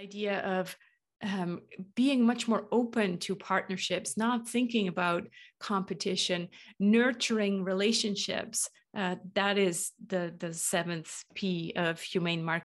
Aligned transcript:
idea 0.00 0.40
of 0.58 0.76
um, 1.22 1.60
being 1.94 2.24
much 2.24 2.48
more 2.48 2.64
open 2.72 3.18
to 3.18 3.34
partnerships, 3.34 4.16
not 4.16 4.48
thinking 4.48 4.88
about 4.88 5.28
competition, 5.58 6.48
nurturing 6.78 7.64
relationships. 7.64 8.68
Uh, 8.96 9.16
that 9.34 9.58
is 9.58 9.92
the, 10.06 10.34
the 10.38 10.54
seventh 10.54 11.22
P 11.34 11.74
of 11.76 12.00
humane 12.00 12.42
marketing. 12.42 12.64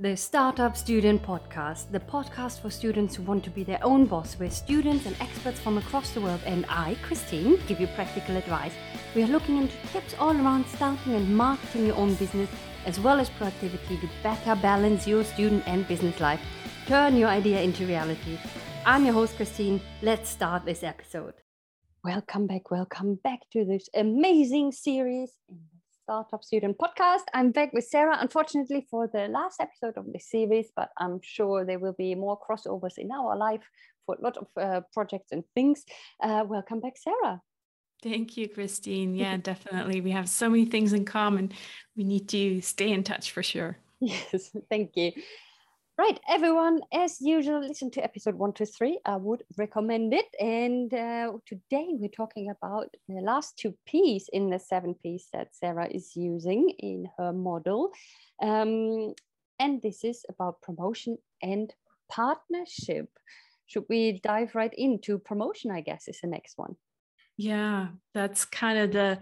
The 0.00 0.16
Startup 0.16 0.76
Student 0.76 1.22
Podcast, 1.22 1.90
the 1.90 1.98
podcast 1.98 2.60
for 2.60 2.70
students 2.70 3.16
who 3.16 3.22
want 3.24 3.42
to 3.44 3.50
be 3.50 3.64
their 3.64 3.82
own 3.82 4.04
boss, 4.04 4.38
where 4.38 4.50
students 4.50 5.06
and 5.06 5.16
experts 5.20 5.58
from 5.58 5.78
across 5.78 6.10
the 6.10 6.20
world 6.20 6.42
and 6.44 6.64
I, 6.68 6.96
Christine, 7.02 7.58
give 7.66 7.80
you 7.80 7.88
practical 7.88 8.36
advice. 8.36 8.74
We 9.16 9.24
are 9.24 9.28
looking 9.28 9.56
into 9.56 9.74
tips 9.92 10.14
all 10.20 10.36
around 10.36 10.66
starting 10.66 11.14
and 11.14 11.36
marketing 11.36 11.86
your 11.86 11.96
own 11.96 12.14
business, 12.14 12.50
as 12.86 13.00
well 13.00 13.18
as 13.18 13.30
productivity 13.30 13.96
to 13.96 14.08
better 14.22 14.54
balance 14.56 15.08
your 15.08 15.24
student 15.24 15.64
and 15.66 15.88
business 15.88 16.20
life. 16.20 16.40
Turn 16.88 17.16
your 17.16 17.28
idea 17.28 17.60
into 17.60 17.84
reality. 17.84 18.38
I'm 18.86 19.04
your 19.04 19.12
host, 19.12 19.36
Christine. 19.36 19.78
Let's 20.00 20.30
start 20.30 20.64
this 20.64 20.82
episode. 20.82 21.34
Welcome 22.02 22.46
back, 22.46 22.70
welcome 22.70 23.16
back 23.22 23.40
to 23.52 23.66
this 23.66 23.90
amazing 23.94 24.72
series 24.72 25.32
in 25.50 25.58
Startup 26.02 26.42
Student 26.42 26.78
Podcast. 26.78 27.24
I'm 27.34 27.50
back 27.50 27.74
with 27.74 27.84
Sarah, 27.84 28.16
unfortunately, 28.18 28.86
for 28.90 29.06
the 29.06 29.28
last 29.28 29.60
episode 29.60 29.98
of 29.98 30.10
this 30.10 30.30
series, 30.30 30.72
but 30.74 30.88
I'm 30.96 31.20
sure 31.22 31.66
there 31.66 31.78
will 31.78 31.92
be 31.92 32.14
more 32.14 32.40
crossovers 32.40 32.96
in 32.96 33.12
our 33.12 33.36
life 33.36 33.68
for 34.06 34.14
a 34.14 34.22
lot 34.22 34.38
of 34.38 34.46
uh, 34.56 34.80
projects 34.94 35.30
and 35.30 35.44
things. 35.54 35.84
Uh, 36.22 36.44
welcome 36.48 36.80
back, 36.80 36.96
Sarah. 36.96 37.42
Thank 38.02 38.38
you, 38.38 38.48
Christine. 38.48 39.14
Yeah, 39.14 39.36
definitely. 39.42 40.00
We 40.00 40.12
have 40.12 40.30
so 40.30 40.48
many 40.48 40.64
things 40.64 40.94
in 40.94 41.04
common. 41.04 41.52
We 41.98 42.04
need 42.04 42.30
to 42.30 42.62
stay 42.62 42.90
in 42.90 43.02
touch 43.02 43.30
for 43.30 43.42
sure. 43.42 43.76
Yes, 44.00 44.56
thank 44.70 44.96
you. 44.96 45.12
Right, 45.98 46.20
everyone, 46.28 46.82
as 46.92 47.20
usual, 47.20 47.58
listen 47.58 47.90
to 47.90 48.04
episode 48.04 48.36
one 48.36 48.52
to 48.52 48.64
three. 48.64 49.00
I 49.04 49.16
would 49.16 49.42
recommend 49.56 50.14
it. 50.14 50.26
And 50.38 50.94
uh, 50.94 51.32
today 51.44 51.88
we're 51.90 52.08
talking 52.08 52.50
about 52.50 52.94
the 53.08 53.20
last 53.20 53.58
two 53.58 53.74
P's 53.84 54.28
in 54.32 54.48
the 54.48 54.60
seven 54.60 54.94
P's 54.94 55.26
that 55.32 55.56
Sarah 55.56 55.88
is 55.90 56.14
using 56.14 56.70
in 56.78 57.08
her 57.18 57.32
model. 57.32 57.90
Um, 58.40 59.14
and 59.58 59.82
this 59.82 60.04
is 60.04 60.24
about 60.28 60.62
promotion 60.62 61.18
and 61.42 61.74
partnership. 62.08 63.08
Should 63.66 63.86
we 63.88 64.20
dive 64.22 64.54
right 64.54 64.72
into 64.78 65.18
promotion? 65.18 65.72
I 65.72 65.80
guess 65.80 66.06
is 66.06 66.20
the 66.20 66.28
next 66.28 66.58
one. 66.58 66.76
Yeah, 67.36 67.88
that's 68.14 68.44
kind 68.44 68.78
of 68.78 68.92
the 68.92 69.18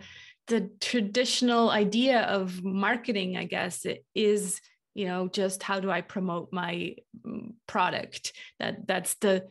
the 0.48 0.70
traditional 0.82 1.70
idea 1.70 2.20
of 2.20 2.62
marketing, 2.62 3.38
I 3.38 3.44
guess, 3.44 3.86
it 3.86 4.04
is 4.14 4.60
you 4.96 5.06
know 5.06 5.28
just 5.28 5.62
how 5.62 5.78
do 5.78 5.90
i 5.90 6.00
promote 6.00 6.48
my 6.52 6.94
mm, 7.26 7.52
product? 7.66 8.32
That 8.58 8.86
that's 8.86 9.14
the 9.14 9.46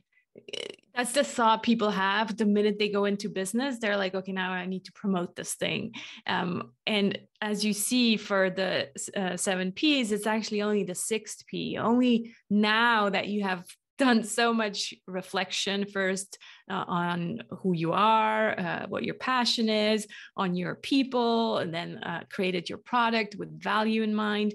that's 0.95 1.13
the 1.13 1.23
thought 1.23 1.63
people 1.63 1.91
have 1.91 2.35
the 2.35 2.45
minute 2.45 2.77
they 2.79 2.89
go 2.89 3.05
into 3.05 3.29
business. 3.29 3.77
They're 3.79 3.97
like 3.97 4.15
okay 4.15 4.31
now 4.31 4.51
i 4.51 4.65
need 4.65 4.85
to 4.85 4.91
promote 4.91 5.35
this 5.35 5.53
thing. 5.53 5.93
Um, 6.25 6.71
and 6.87 7.19
as 7.41 7.63
you 7.63 7.73
see 7.73 8.17
for 8.17 8.49
the 8.49 8.89
uh, 9.15 9.37
seven 9.37 9.71
p's 9.71 10.11
it's 10.11 10.27
actually 10.27 10.61
only 10.61 10.83
the 10.83 10.95
sixth 10.95 11.45
p. 11.47 11.77
Only 11.77 12.35
now 12.49 13.09
that 13.09 13.27
you 13.27 13.43
have 13.43 13.63
done 13.97 14.23
so 14.23 14.53
much 14.53 14.93
reflection 15.07 15.85
first 15.85 16.37
uh, 16.69 16.83
on 16.87 17.41
who 17.61 17.73
you 17.73 17.93
are, 17.93 18.59
uh, 18.59 18.85
what 18.87 19.03
your 19.03 19.15
passion 19.15 19.69
is, 19.69 20.07
on 20.35 20.55
your 20.55 20.75
people, 20.75 21.59
and 21.59 21.73
then 21.73 21.97
uh, 21.99 22.23
created 22.29 22.67
your 22.69 22.77
product 22.77 23.35
with 23.37 23.61
value 23.61 24.03
in 24.03 24.13
mind 24.13 24.53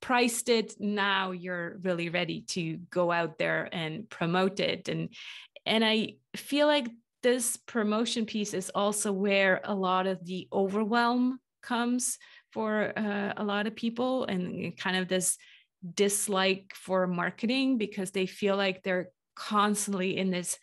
priced 0.00 0.48
it 0.48 0.74
now 0.80 1.30
you're 1.30 1.78
really 1.82 2.08
ready 2.08 2.42
to 2.42 2.78
go 2.90 3.12
out 3.12 3.38
there 3.38 3.68
and 3.72 4.08
promote 4.08 4.60
it. 4.60 4.88
And 4.88 5.10
and 5.66 5.84
i 5.84 6.14
feel 6.36 6.66
like 6.66 6.88
this 7.22 7.56
promotion 7.58 8.24
piece 8.24 8.54
is 8.54 8.70
also 8.74 9.12
where 9.12 9.60
a 9.64 9.74
lot 9.74 10.06
of 10.06 10.24
the 10.24 10.48
overwhelm 10.52 11.38
comes 11.62 12.18
for 12.52 12.92
uh, 12.98 13.34
a 13.36 13.44
lot 13.44 13.66
of 13.66 13.76
people 13.76 14.24
and 14.24 14.76
kind 14.76 14.96
of 14.96 15.06
this 15.06 15.36
dislike 15.94 16.72
for 16.74 17.06
marketing 17.06 17.78
because 17.78 18.10
they 18.10 18.26
feel 18.26 18.56
like 18.56 18.82
they're 18.82 19.10
constantly 19.34 20.16
in 20.16 20.30
this 20.30 20.58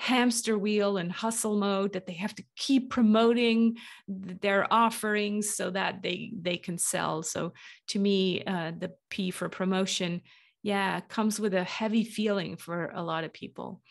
hamster 0.00 0.56
wheel 0.56 0.96
and 0.96 1.12
hustle 1.12 1.58
mode 1.58 1.92
that 1.92 2.06
they 2.06 2.14
have 2.14 2.34
to 2.34 2.42
keep 2.56 2.88
promoting 2.88 3.76
their 4.08 4.66
offerings 4.72 5.54
so 5.54 5.68
that 5.68 6.02
they 6.02 6.32
they 6.40 6.56
can 6.56 6.78
sell. 6.78 7.22
So 7.22 7.52
to 7.88 7.98
me 7.98 8.42
uh, 8.44 8.72
the 8.78 8.92
p 9.10 9.30
for 9.30 9.50
promotion 9.50 10.22
yeah 10.62 11.00
comes 11.00 11.38
with 11.38 11.52
a 11.52 11.64
heavy 11.64 12.04
feeling 12.04 12.56
for 12.56 12.90
a 12.94 13.02
lot 13.02 13.24
of 13.24 13.34
people. 13.34 13.82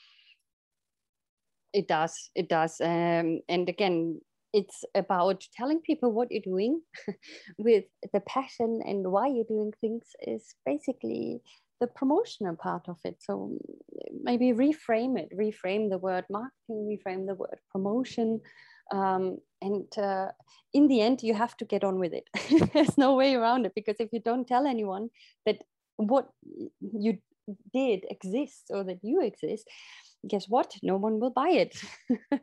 It 1.73 1.87
does 1.87 2.31
it 2.33 2.49
does 2.49 2.81
um, 2.81 3.41
and 3.47 3.69
again 3.69 4.19
it's 4.51 4.83
about 4.95 5.45
telling 5.55 5.79
people 5.79 6.11
what 6.11 6.31
you're 6.31 6.41
doing 6.41 6.81
with 7.59 7.85
the 8.13 8.21
passion 8.21 8.81
and 8.83 9.11
why 9.11 9.27
you're 9.27 9.45
doing 9.55 9.73
things 9.79 10.05
is 10.25 10.55
basically 10.65 11.39
the 11.79 11.88
promotional 11.88 12.56
part 12.56 12.88
of 12.88 12.97
it. 13.03 13.17
So 13.19 13.57
maybe 14.22 14.51
reframe 14.51 15.17
it, 15.17 15.29
reframe 15.35 15.90
the 15.90 15.97
word 15.97 16.25
marketing, 16.29 16.97
reframe 16.97 17.25
the 17.25 17.35
word 17.35 17.59
promotion. 17.72 18.41
Um, 18.91 19.38
and 19.62 19.85
uh, 19.97 20.29
in 20.73 20.88
the 20.88 21.01
end, 21.01 21.22
you 21.23 21.34
have 21.34 21.56
to 21.57 21.66
get 21.66 21.84
on 21.84 22.00
with 22.00 22.13
it. 22.13 22.29
There's 22.73 22.97
no 22.97 23.16
way 23.16 23.35
around 23.35 23.66
it 23.66 23.73
because 23.75 23.97
if 24.00 24.09
you 24.12 24.19
don't 24.19 24.47
tell 24.47 24.66
anyone 24.66 25.09
that 25.45 25.62
what 25.97 26.29
you 26.81 27.18
did 27.73 28.05
exist 28.09 28.65
or 28.69 28.83
that 28.83 28.99
you 29.03 29.21
exist, 29.21 29.67
guess 30.27 30.49
what? 30.49 30.73
No 30.83 30.97
one 30.97 31.19
will 31.19 31.29
buy 31.29 31.49
it. 31.49 31.81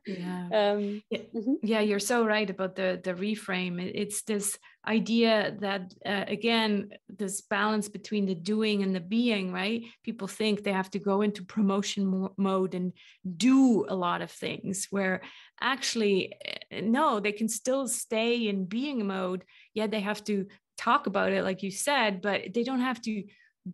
Yeah. 0.07 0.49
Um, 0.57 1.03
yeah, 1.11 1.19
mm-hmm. 1.35 1.55
yeah, 1.63 1.81
you're 1.81 1.99
so 1.99 2.25
right 2.25 2.49
about 2.49 2.77
the 2.77 3.01
the 3.03 3.15
reframe. 3.15 3.81
It's 3.83 4.23
this 4.23 4.57
idea 4.87 5.57
that 5.61 5.93
uh, 6.05 6.25
again 6.29 6.91
this 7.09 7.41
balance 7.41 7.89
between 7.89 8.27
the 8.27 8.35
doing 8.35 8.83
and 8.83 8.95
the 8.95 9.01
being 9.01 9.53
right? 9.53 9.83
People 10.05 10.29
think 10.29 10.63
they 10.63 10.73
have 10.73 10.91
to 10.93 10.99
go 10.99 11.23
into 11.23 11.45
promotion 11.45 12.07
mo- 12.07 12.35
mode 12.37 12.75
and 12.75 12.93
do 13.37 13.85
a 13.89 13.95
lot 13.95 14.23
of 14.23 14.31
things 14.31 14.87
where 14.91 15.21
actually 15.61 16.35
eh, 16.71 16.81
no 16.83 17.21
they 17.21 17.33
can 17.33 17.49
still 17.49 17.89
stay 17.89 18.49
in 18.49 18.67
being 18.67 19.07
mode 19.07 19.45
yet 19.75 19.91
they 19.91 20.01
have 20.01 20.23
to 20.25 20.47
talk 20.77 21.07
about 21.07 21.33
it 21.33 21.43
like 21.43 21.63
you 21.63 21.71
said 21.71 22.21
but 22.21 22.43
they 22.55 22.63
don't 22.63 22.81
have 22.81 23.01
to 23.01 23.25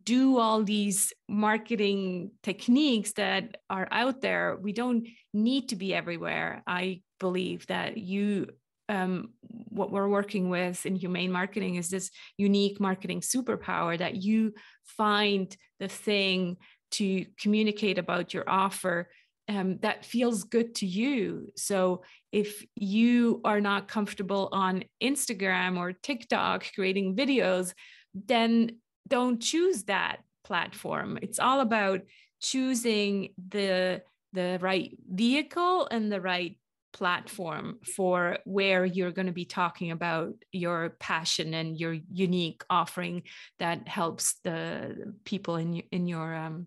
do 0.05 0.39
all 0.39 0.63
these 0.63 1.13
marketing 1.29 2.31
techniques 2.43 3.13
that 3.13 3.57
are 3.69 3.89
out 3.91 4.21
there 4.21 4.59
we 4.61 4.73
don't 4.73 5.07
need 5.35 5.69
to 5.69 5.77
be 5.77 5.95
everywhere 5.95 6.63
i 6.67 7.01
believe 7.21 7.67
that 7.67 7.97
you 7.99 8.47
um, 8.89 9.31
what 9.69 9.91
we're 9.91 10.09
working 10.09 10.51
with 10.51 10.85
in 10.85 10.97
humane 10.97 11.33
marketing 11.33 11.77
is 11.77 11.89
this 11.89 12.11
unique 12.37 12.81
marketing 12.81 13.21
superpower 13.21 13.97
that 13.97 14.17
you 14.17 14.53
find 14.85 15.57
the 15.81 15.89
thing 15.89 16.57
to 16.93 17.25
communicate 17.41 17.99
about 17.99 18.35
your 18.35 18.45
offer 18.47 19.09
um, 19.49 19.79
that 19.79 20.05
feels 20.05 20.45
good 20.45 20.75
to 20.77 20.87
you. 20.87 21.49
So 21.57 22.03
if 22.31 22.65
you 22.77 23.41
are 23.45 23.61
not 23.61 23.89
comfortable 23.89 24.49
on 24.53 24.85
Instagram 25.03 25.79
or 25.79 25.93
TikTok 25.93 26.67
creating 26.75 27.17
videos, 27.17 27.73
then 28.15 28.79
don't 29.09 29.41
choose 29.41 29.85
that 29.85 30.19
platform. 30.45 31.19
It's 31.23 31.39
all 31.39 31.61
about 31.61 32.03
choosing 32.41 33.31
the 33.49 34.03
the 34.33 34.59
right 34.61 34.97
vehicle 35.11 35.87
and 35.91 36.11
the 36.11 36.21
right 36.21 36.57
platform 36.93 37.79
for 37.95 38.39
where 38.45 38.85
you're 38.85 39.13
going 39.13 39.27
to 39.27 39.33
be 39.33 39.45
talking 39.45 39.91
about 39.91 40.35
your 40.53 40.91
passion 41.01 41.55
and 41.55 41.79
your 41.79 41.97
unique 42.11 42.63
offering 42.69 43.23
that 43.59 43.89
helps 43.89 44.35
the 44.45 45.15
people 45.25 45.57
in 45.57 45.83
in 45.91 46.07
your 46.07 46.35
um, 46.35 46.67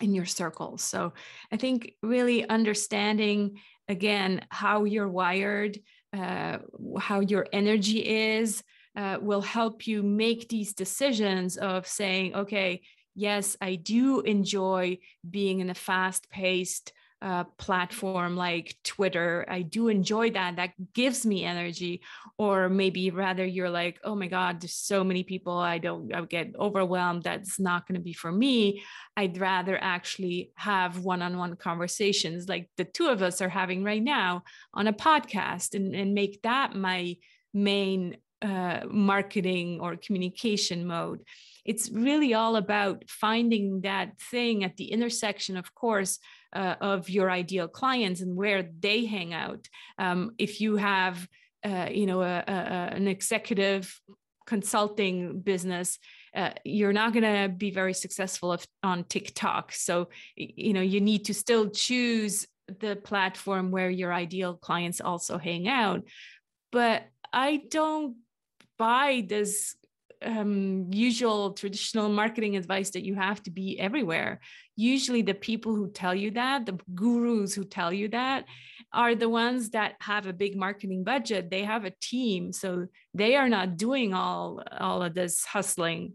in 0.00 0.14
your 0.14 0.26
circles. 0.26 0.82
So 0.82 1.12
I 1.50 1.56
think 1.56 1.94
really 2.02 2.48
understanding 2.48 3.60
again 3.88 4.44
how 4.48 4.84
you're 4.84 5.08
wired, 5.08 5.78
uh, 6.12 6.58
how 6.98 7.20
your 7.20 7.46
energy 7.52 7.98
is, 7.98 8.62
uh, 8.96 9.18
will 9.20 9.40
help 9.40 9.86
you 9.86 10.02
make 10.02 10.48
these 10.48 10.72
decisions 10.72 11.56
of 11.56 11.86
saying, 11.86 12.34
okay, 12.34 12.82
yes, 13.14 13.56
I 13.60 13.76
do 13.76 14.20
enjoy 14.20 14.98
being 15.28 15.60
in 15.60 15.70
a 15.70 15.74
fast 15.74 16.30
paced 16.30 16.92
uh, 17.22 17.44
platform 17.56 18.36
like 18.36 18.74
Twitter. 18.82 19.44
I 19.48 19.62
do 19.62 19.86
enjoy 19.86 20.32
that. 20.32 20.56
That 20.56 20.72
gives 20.92 21.24
me 21.24 21.44
energy. 21.44 22.02
Or 22.36 22.68
maybe 22.68 23.10
rather 23.10 23.44
you're 23.44 23.70
like, 23.70 24.00
oh 24.02 24.16
my 24.16 24.26
God, 24.26 24.60
there's 24.60 24.74
so 24.74 25.04
many 25.04 25.22
people. 25.22 25.56
I 25.56 25.78
don't, 25.78 26.12
I 26.12 26.22
get 26.22 26.56
overwhelmed. 26.58 27.22
That's 27.22 27.60
not 27.60 27.86
going 27.86 27.94
to 27.94 28.02
be 28.02 28.12
for 28.12 28.32
me. 28.32 28.82
I'd 29.16 29.38
rather 29.38 29.78
actually 29.80 30.50
have 30.56 30.98
one 30.98 31.22
on 31.22 31.38
one 31.38 31.54
conversations 31.54 32.48
like 32.48 32.68
the 32.76 32.84
two 32.84 33.06
of 33.06 33.22
us 33.22 33.40
are 33.40 33.48
having 33.48 33.84
right 33.84 34.02
now 34.02 34.42
on 34.74 34.88
a 34.88 34.92
podcast 34.92 35.74
and, 35.74 35.94
and 35.94 36.14
make 36.14 36.42
that 36.42 36.74
my 36.74 37.16
main 37.54 38.16
uh, 38.42 38.80
marketing 38.90 39.80
or 39.80 39.96
communication 39.96 40.86
mode. 40.86 41.20
it's 41.64 41.90
really 41.90 42.34
all 42.34 42.56
about 42.56 43.04
finding 43.08 43.82
that 43.82 44.20
thing 44.20 44.64
at 44.64 44.76
the 44.76 44.90
intersection, 44.90 45.56
of 45.56 45.72
course, 45.74 46.18
uh, 46.54 46.74
of 46.80 47.08
your 47.08 47.30
ideal 47.30 47.68
clients 47.68 48.20
and 48.20 48.36
where 48.36 48.68
they 48.80 49.04
hang 49.04 49.32
out. 49.32 49.68
Um, 49.96 50.32
if 50.38 50.60
you 50.60 50.76
have, 50.76 51.26
uh, 51.64 51.88
you 51.90 52.06
know, 52.06 52.22
a, 52.22 52.42
a, 52.46 52.52
an 52.96 53.06
executive 53.06 53.96
consulting 54.46 55.40
business, 55.40 55.98
uh, 56.34 56.50
you're 56.64 56.92
not 56.92 57.12
going 57.12 57.22
to 57.22 57.48
be 57.48 57.70
very 57.70 57.94
successful 57.94 58.52
if, 58.54 58.66
on 58.82 59.04
TikTok. 59.04 59.72
So, 59.72 60.08
you 60.34 60.72
know, 60.72 60.80
you 60.80 61.00
need 61.00 61.26
to 61.26 61.34
still 61.34 61.70
choose 61.70 62.46
the 62.80 62.96
platform 62.96 63.70
where 63.70 63.90
your 63.90 64.12
ideal 64.12 64.54
clients 64.54 65.00
also 65.00 65.38
hang 65.38 65.68
out. 65.68 66.02
But 66.70 67.04
I 67.32 67.62
don't 67.70 68.16
buy 68.82 69.24
this 69.28 69.76
um, 70.24 70.86
usual 70.92 71.52
traditional 71.52 72.08
marketing 72.08 72.56
advice 72.56 72.90
that 72.90 73.04
you 73.04 73.14
have 73.14 73.40
to 73.44 73.50
be 73.50 73.78
everywhere. 73.78 74.40
Usually, 74.76 75.22
the 75.22 75.34
people 75.34 75.72
who 75.74 75.90
tell 75.90 76.14
you 76.14 76.30
that, 76.32 76.66
the 76.66 76.78
gurus 76.94 77.54
who 77.54 77.64
tell 77.64 77.92
you 77.92 78.08
that, 78.08 78.44
are 78.92 79.14
the 79.14 79.28
ones 79.28 79.70
that 79.70 79.94
have 80.00 80.26
a 80.26 80.32
big 80.32 80.56
marketing 80.56 81.04
budget. 81.04 81.50
They 81.50 81.64
have 81.64 81.84
a 81.84 81.94
team, 82.00 82.52
so 82.52 82.86
they 83.14 83.36
are 83.36 83.48
not 83.48 83.76
doing 83.76 84.14
all 84.14 84.62
all 84.88 85.02
of 85.02 85.14
this 85.14 85.44
hustling 85.44 86.14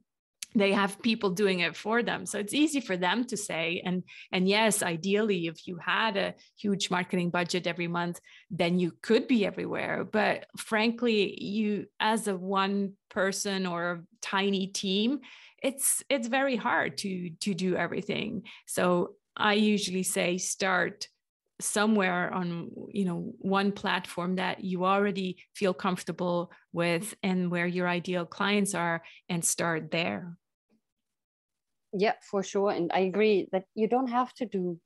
they 0.59 0.74
have 0.74 1.01
people 1.01 1.30
doing 1.30 1.59
it 1.59 1.75
for 1.75 2.04
them. 2.04 2.25
So 2.25 2.39
it's 2.39 2.54
easy 2.54 2.80
for 2.80 2.98
them 2.98 3.25
to 3.25 3.38
say 3.38 3.81
and 3.86 4.04
and 4.31 4.48
yes 4.48 4.83
ideally 4.83 5.48
if 5.48 5.68
you 5.68 5.77
had 5.77 6.18
a 6.18 6.33
huge 6.57 6.89
marketing 6.89 7.30
budget 7.30 7.68
every 7.68 7.88
month 7.88 8.19
then 8.50 8.80
you 8.80 8.92
could 9.01 9.27
be 9.27 9.45
everywhere. 9.45 10.04
But 10.04 10.45
frankly 10.57 11.42
you 11.44 11.86
as 12.00 12.27
a 12.27 12.36
one 12.36 12.94
person 13.09 13.65
or 13.65 13.92
a 13.92 14.04
tiny 14.21 14.68
team 14.68 15.19
it's 15.62 16.04
it's 16.09 16.27
very 16.27 16.56
hard 16.56 16.98
to 17.00 17.31
to 17.42 17.53
do 17.53 17.75
everything. 17.75 18.44
So 18.65 19.15
i 19.39 19.53
usually 19.53 20.03
say 20.03 20.38
start 20.39 21.07
somewhere 21.60 22.31
on 22.33 22.69
you 22.92 23.06
know 23.06 23.33
one 23.39 23.71
platform 23.71 24.36
that 24.36 24.63
you 24.63 24.86
already 24.86 25.38
feel 25.56 25.74
comfortable 25.74 26.51
with 26.71 27.15
and 27.24 27.50
where 27.50 27.65
your 27.65 27.88
ideal 27.88 28.25
clients 28.25 28.75
are 28.75 29.01
and 29.30 29.44
start 29.44 29.89
there 29.89 30.38
yeah 31.94 32.13
for 32.30 32.44
sure 32.44 32.72
and 32.72 32.92
i 32.94 33.00
agree 33.00 33.48
that 33.51 33.66
you 33.75 33.88
don't 33.88 34.07
have 34.10 34.34
to 34.34 34.45
do 34.45 34.80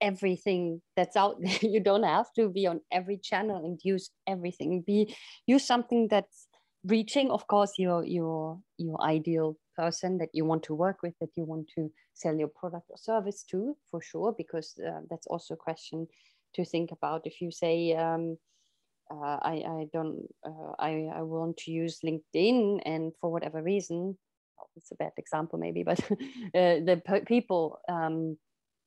everything 0.00 0.80
that's 0.96 1.16
out 1.16 1.36
there. 1.40 1.58
You 1.62 1.80
don't 1.80 2.02
have 2.02 2.32
to 2.36 2.48
be 2.48 2.66
on 2.66 2.80
every 2.90 3.18
channel 3.18 3.64
and 3.64 3.78
use 3.84 4.10
everything. 4.26 4.82
Be 4.86 5.14
use 5.46 5.66
something 5.66 6.08
that's 6.10 6.46
reaching 6.86 7.30
of 7.30 7.46
course 7.46 7.72
your 7.76 8.04
your 8.04 8.58
your 8.78 8.98
ideal 9.02 9.56
person 9.76 10.16
that 10.16 10.30
you 10.32 10.46
want 10.46 10.62
to 10.62 10.74
work 10.74 11.02
with 11.02 11.12
that 11.20 11.28
you 11.36 11.44
want 11.44 11.68
to 11.74 11.92
sell 12.14 12.34
your 12.34 12.48
product 12.48 12.86
or 12.88 12.96
service 12.96 13.44
to 13.50 13.76
for 13.90 14.00
sure 14.00 14.34
because 14.36 14.78
uh, 14.78 15.00
that's 15.10 15.26
also 15.26 15.54
a 15.54 15.56
question 15.56 16.06
to 16.54 16.64
think 16.64 16.90
about. 16.90 17.26
If 17.26 17.40
you 17.40 17.50
say 17.50 17.94
um, 17.94 18.38
uh, 19.10 19.38
I, 19.42 19.54
I 19.66 19.86
don't 19.92 20.26
uh, 20.46 20.72
I, 20.78 21.08
I 21.14 21.22
want 21.22 21.58
to 21.58 21.70
use 21.70 22.00
linkedin 22.04 22.80
and 22.86 23.12
for 23.20 23.30
whatever 23.30 23.62
reason 23.62 24.16
it's 24.76 24.92
a 24.92 24.96
bad 24.96 25.12
example 25.16 25.58
maybe, 25.58 25.82
but 25.82 26.00
uh, 26.10 26.16
the 26.84 27.00
people 27.26 27.78
um, 27.88 28.36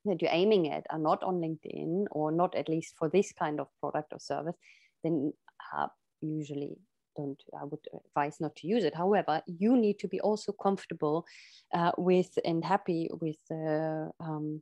that 0.05 0.21
you're 0.21 0.31
aiming 0.31 0.71
at 0.71 0.85
are 0.89 0.99
not 0.99 1.23
on 1.23 1.35
LinkedIn 1.35 2.05
or 2.11 2.31
not 2.31 2.55
at 2.55 2.69
least 2.69 2.95
for 2.97 3.09
this 3.09 3.31
kind 3.31 3.59
of 3.59 3.67
product 3.79 4.13
or 4.13 4.19
service, 4.19 4.55
then 5.03 5.33
uh, 5.77 5.87
usually 6.21 6.77
don't 7.15 7.43
i 7.59 7.63
would 7.63 7.85
advise 8.07 8.39
not 8.39 8.55
to 8.55 8.67
use 8.67 8.83
it. 8.83 8.95
However 8.95 9.41
you 9.45 9.77
need 9.77 9.99
to 9.99 10.07
be 10.07 10.19
also 10.21 10.51
comfortable 10.51 11.25
uh, 11.73 11.91
with 11.97 12.37
and 12.43 12.63
happy 12.65 13.09
with 13.21 13.37
the 13.49 14.09
um, 14.19 14.61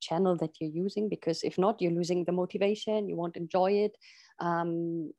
channel 0.00 0.36
that 0.36 0.50
you're 0.60 0.70
using 0.70 1.08
because 1.08 1.42
if 1.44 1.58
not 1.58 1.80
you're 1.80 1.92
losing 1.92 2.24
the 2.24 2.32
motivation 2.32 3.08
you 3.08 3.16
won't 3.16 3.36
enjoy 3.36 3.70
it 3.70 3.96
um, 4.40 5.12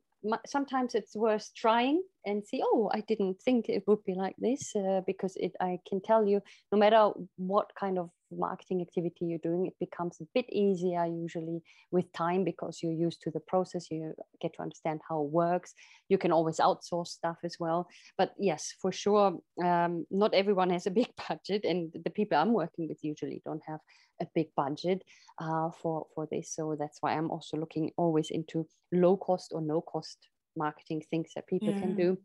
sometimes 0.45 0.95
it's 0.95 1.15
worth 1.15 1.49
trying 1.55 2.01
and 2.25 2.45
see 2.45 2.61
oh 2.63 2.89
i 2.93 3.01
didn't 3.01 3.41
think 3.41 3.67
it 3.67 3.83
would 3.87 4.03
be 4.05 4.13
like 4.13 4.35
this 4.37 4.75
uh, 4.75 5.01
because 5.05 5.35
it 5.37 5.51
i 5.59 5.77
can 5.87 6.01
tell 6.01 6.25
you 6.25 6.41
no 6.71 6.77
matter 6.77 7.11
what 7.37 7.69
kind 7.79 7.97
of 7.97 8.09
marketing 8.37 8.81
activity 8.81 9.25
you're 9.25 9.39
doing 9.39 9.65
it 9.65 9.73
becomes 9.79 10.19
a 10.21 10.27
bit 10.33 10.45
easier 10.51 11.05
usually 11.05 11.61
with 11.91 12.11
time 12.13 12.43
because 12.43 12.79
you're 12.81 12.91
used 12.91 13.21
to 13.21 13.31
the 13.31 13.39
process 13.41 13.89
you 13.91 14.13
get 14.41 14.53
to 14.53 14.61
understand 14.61 15.01
how 15.07 15.21
it 15.21 15.29
works. 15.29 15.73
You 16.09 16.17
can 16.17 16.31
always 16.31 16.57
outsource 16.57 17.07
stuff 17.07 17.37
as 17.43 17.57
well. 17.59 17.87
But 18.17 18.33
yes 18.37 18.73
for 18.81 18.91
sure 18.91 19.39
um, 19.63 20.05
not 20.11 20.33
everyone 20.33 20.69
has 20.69 20.87
a 20.87 20.91
big 20.91 21.11
budget 21.27 21.65
and 21.65 21.91
the 22.03 22.09
people 22.09 22.37
i'm 22.37 22.53
working 22.53 22.87
with 22.87 23.03
usually 23.03 23.41
don't 23.45 23.63
have 23.67 23.79
a 24.21 24.27
big 24.35 24.47
budget 24.55 25.03
uh, 25.39 25.69
for 25.81 26.05
for 26.13 26.27
this. 26.31 26.53
So 26.53 26.75
that's 26.79 26.97
why 27.01 27.13
i'm 27.13 27.31
also 27.31 27.57
looking 27.57 27.91
always 27.97 28.29
into 28.29 28.67
low 28.91 29.17
cost 29.17 29.51
or 29.53 29.61
no 29.61 29.81
cost 29.81 30.17
marketing 30.55 31.03
things 31.09 31.31
that 31.35 31.47
people 31.47 31.73
yeah. 31.73 31.79
can 31.79 31.95
do 31.95 32.17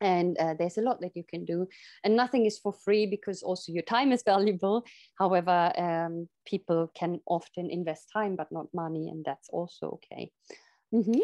and 0.00 0.36
uh, 0.38 0.54
there's 0.58 0.78
a 0.78 0.82
lot 0.82 1.00
that 1.00 1.16
you 1.16 1.24
can 1.24 1.44
do. 1.44 1.66
And 2.04 2.16
nothing 2.16 2.46
is 2.46 2.58
for 2.58 2.72
free 2.72 3.06
because 3.06 3.42
also 3.42 3.72
your 3.72 3.82
time 3.82 4.12
is 4.12 4.22
valuable. 4.26 4.84
However 5.18 5.72
um, 5.76 6.28
people 6.46 6.90
can 6.94 7.20
often 7.26 7.70
invest 7.70 8.10
time 8.12 8.36
but 8.36 8.50
not 8.50 8.66
money 8.74 9.08
and 9.08 9.24
that's 9.24 9.48
also 9.50 9.98
okay. 9.98 10.30
Mm-hmm. 10.94 11.18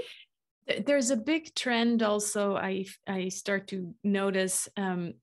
there's 0.87 1.11
a 1.11 1.17
big 1.17 1.55
trend 1.55 2.03
also 2.03 2.57
i 2.57 2.85
i 3.07 3.29
start 3.29 3.69
to 3.69 3.95
notice 4.03 4.69
um, 4.77 5.15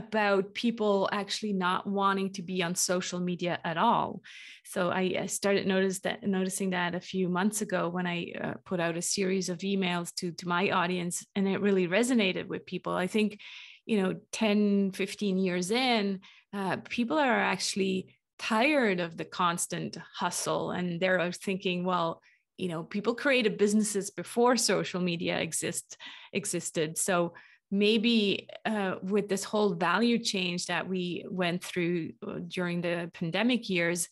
about 0.00 0.54
people 0.54 1.08
actually 1.12 1.52
not 1.52 1.86
wanting 1.86 2.32
to 2.32 2.42
be 2.42 2.62
on 2.62 2.74
social 2.74 3.20
media 3.20 3.58
at 3.64 3.76
all. 3.76 4.22
So 4.64 4.90
I 4.90 5.26
started 5.26 5.66
notice 5.66 6.00
that 6.00 6.22
noticing 6.22 6.70
that 6.70 6.94
a 6.94 7.00
few 7.00 7.28
months 7.28 7.60
ago 7.60 7.88
when 7.88 8.06
I 8.06 8.32
uh, 8.42 8.54
put 8.64 8.80
out 8.80 8.96
a 8.96 9.02
series 9.02 9.48
of 9.48 9.58
emails 9.58 10.14
to 10.16 10.32
to 10.32 10.48
my 10.48 10.70
audience, 10.70 11.26
and 11.36 11.46
it 11.46 11.60
really 11.60 11.86
resonated 11.86 12.46
with 12.48 12.66
people. 12.66 12.94
I 12.94 13.06
think, 13.06 13.40
you 13.84 14.00
know, 14.00 14.14
10, 14.32 14.92
15 14.92 15.38
years 15.38 15.70
in, 15.70 16.20
uh, 16.52 16.78
people 16.88 17.18
are 17.18 17.40
actually 17.40 18.16
tired 18.38 19.00
of 19.00 19.16
the 19.16 19.24
constant 19.24 19.98
hustle, 20.16 20.70
and 20.70 21.00
they're 21.00 21.32
thinking, 21.32 21.84
well, 21.84 22.22
you 22.56 22.68
know, 22.68 22.82
people 22.82 23.14
created 23.14 23.56
businesses 23.56 24.10
before 24.10 24.56
social 24.56 25.00
media 25.00 25.38
exist 25.38 25.96
existed. 26.32 26.98
So 26.98 27.32
maybe 27.70 28.48
uh, 28.66 28.96
with 29.02 29.28
this 29.28 29.44
whole 29.44 29.74
value 29.74 30.18
change 30.18 30.66
that 30.66 30.88
we 30.88 31.24
went 31.30 31.62
through 31.62 32.12
uh, 32.26 32.38
during 32.48 32.80
the 32.80 33.10
pandemic 33.14 33.70
years 33.70 34.08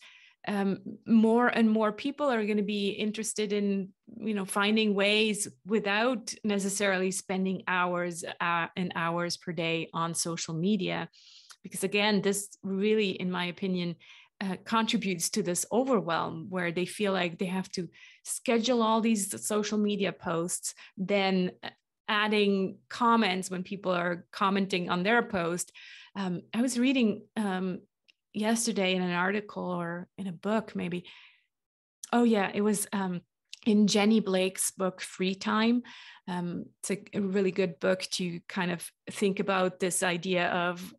um, 0.47 0.79
more 1.05 1.47
and 1.47 1.69
more 1.69 1.91
people 1.91 2.29
are 2.29 2.45
going 2.45 2.57
to 2.57 2.63
be 2.63 2.89
interested 2.89 3.51
in 3.51 3.89
you 4.17 4.33
know 4.33 4.45
finding 4.45 4.93
ways 4.93 5.47
without 5.65 6.33
necessarily 6.43 7.11
spending 7.11 7.63
hours 7.67 8.23
uh, 8.39 8.67
and 8.75 8.93
hours 8.95 9.37
per 9.37 9.51
day 9.51 9.89
on 9.93 10.13
social 10.13 10.53
media. 10.53 11.09
Because 11.61 11.83
again 11.83 12.21
this 12.21 12.57
really 12.63 13.09
in 13.11 13.29
my 13.29 13.45
opinion 13.45 13.95
uh, 14.41 14.55
contributes 14.63 15.29
to 15.29 15.43
this 15.43 15.65
overwhelm 15.71 16.47
where 16.49 16.71
they 16.71 16.85
feel 16.85 17.11
like 17.11 17.37
they 17.37 17.45
have 17.45 17.69
to 17.73 17.89
schedule 18.23 18.81
all 18.81 19.01
these 19.01 19.45
social 19.45 19.77
media 19.77 20.13
posts 20.13 20.73
then 20.97 21.51
uh, 21.61 21.69
adding 22.09 22.79
comments 22.89 23.49
when 23.49 23.63
people 23.63 23.91
are 23.91 24.25
commenting 24.31 24.89
on 24.89 25.03
their 25.03 25.23
post. 25.23 25.71
Um, 26.15 26.41
I 26.53 26.61
was 26.61 26.77
reading 26.77 27.21
um, 27.37 27.81
yesterday 28.33 28.95
in 28.95 29.01
an 29.01 29.13
article 29.13 29.63
or 29.63 30.07
in 30.17 30.27
a 30.27 30.33
book, 30.33 30.75
maybe. 30.75 31.05
Oh, 32.11 32.23
yeah, 32.23 32.51
it 32.53 32.61
was 32.61 32.87
um, 32.91 33.21
in 33.65 33.87
Jenny 33.87 34.19
Blake's 34.19 34.71
book, 34.71 34.99
Free 34.99 35.35
Time. 35.35 35.83
Um, 36.27 36.65
it's 36.81 36.91
a, 36.91 37.17
a 37.17 37.21
really 37.21 37.51
good 37.51 37.79
book 37.79 38.01
to 38.13 38.39
kind 38.49 38.71
of 38.71 38.89
think 39.11 39.39
about 39.39 39.79
this 39.79 40.03
idea 40.03 40.47
of 40.49 40.93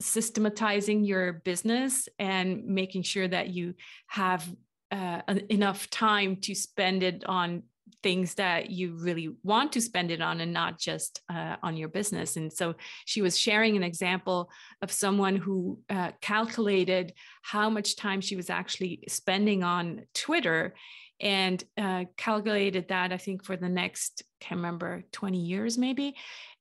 systematizing 0.00 1.04
your 1.04 1.32
business 1.32 2.08
and 2.18 2.64
making 2.66 3.04
sure 3.04 3.28
that 3.28 3.50
you 3.50 3.74
have 4.08 4.44
uh, 4.90 5.20
enough 5.48 5.88
time 5.90 6.36
to 6.36 6.54
spend 6.54 7.02
it 7.02 7.24
on 7.26 7.62
things 8.02 8.34
that 8.34 8.70
you 8.70 8.96
really 8.96 9.34
want 9.42 9.72
to 9.72 9.80
spend 9.80 10.10
it 10.10 10.20
on 10.20 10.40
and 10.40 10.52
not 10.52 10.78
just 10.78 11.20
uh, 11.32 11.56
on 11.62 11.76
your 11.76 11.88
business. 11.88 12.36
And 12.36 12.52
so 12.52 12.74
she 13.04 13.22
was 13.22 13.38
sharing 13.38 13.76
an 13.76 13.82
example 13.82 14.50
of 14.82 14.90
someone 14.90 15.36
who 15.36 15.78
uh, 15.90 16.12
calculated 16.20 17.12
how 17.42 17.70
much 17.70 17.96
time 17.96 18.20
she 18.20 18.36
was 18.36 18.50
actually 18.50 19.04
spending 19.08 19.62
on 19.62 20.02
Twitter 20.14 20.74
and 21.20 21.62
uh, 21.78 22.04
calculated 22.16 22.88
that, 22.88 23.12
I 23.12 23.16
think, 23.16 23.44
for 23.44 23.56
the 23.56 23.68
next, 23.68 24.24
can't 24.40 24.58
remember, 24.58 25.04
20 25.12 25.38
years 25.38 25.78
maybe, 25.78 26.16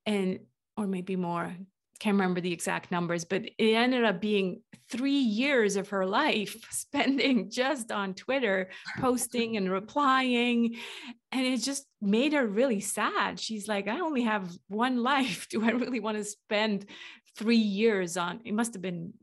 and 0.05 0.39
or 0.77 0.87
maybe 0.87 1.15
more, 1.15 1.55
can't 2.01 2.15
remember 2.15 2.41
the 2.41 2.51
exact 2.51 2.89
numbers, 2.89 3.25
but 3.25 3.43
it 3.45 3.73
ended 3.75 4.03
up 4.03 4.19
being 4.19 4.63
three 4.89 5.19
years 5.19 5.75
of 5.75 5.89
her 5.89 6.03
life 6.03 6.57
spending 6.71 7.51
just 7.51 7.91
on 7.91 8.15
Twitter, 8.15 8.71
posting 8.99 9.55
and 9.55 9.71
replying. 9.71 10.77
And 11.31 11.45
it 11.45 11.57
just 11.57 11.85
made 12.01 12.33
her 12.33 12.47
really 12.47 12.79
sad. 12.79 13.39
She's 13.39 13.67
like, 13.67 13.87
I 13.87 13.99
only 13.99 14.23
have 14.23 14.49
one 14.67 15.03
life. 15.11 15.47
Do 15.47 15.63
I 15.63 15.69
really 15.69 15.99
want 15.99 16.17
to 16.17 16.23
spend 16.23 16.87
three 17.37 17.55
years 17.57 18.17
on? 18.17 18.41
It 18.45 18.55
must 18.55 18.73
have 18.73 18.81
been 18.81 19.13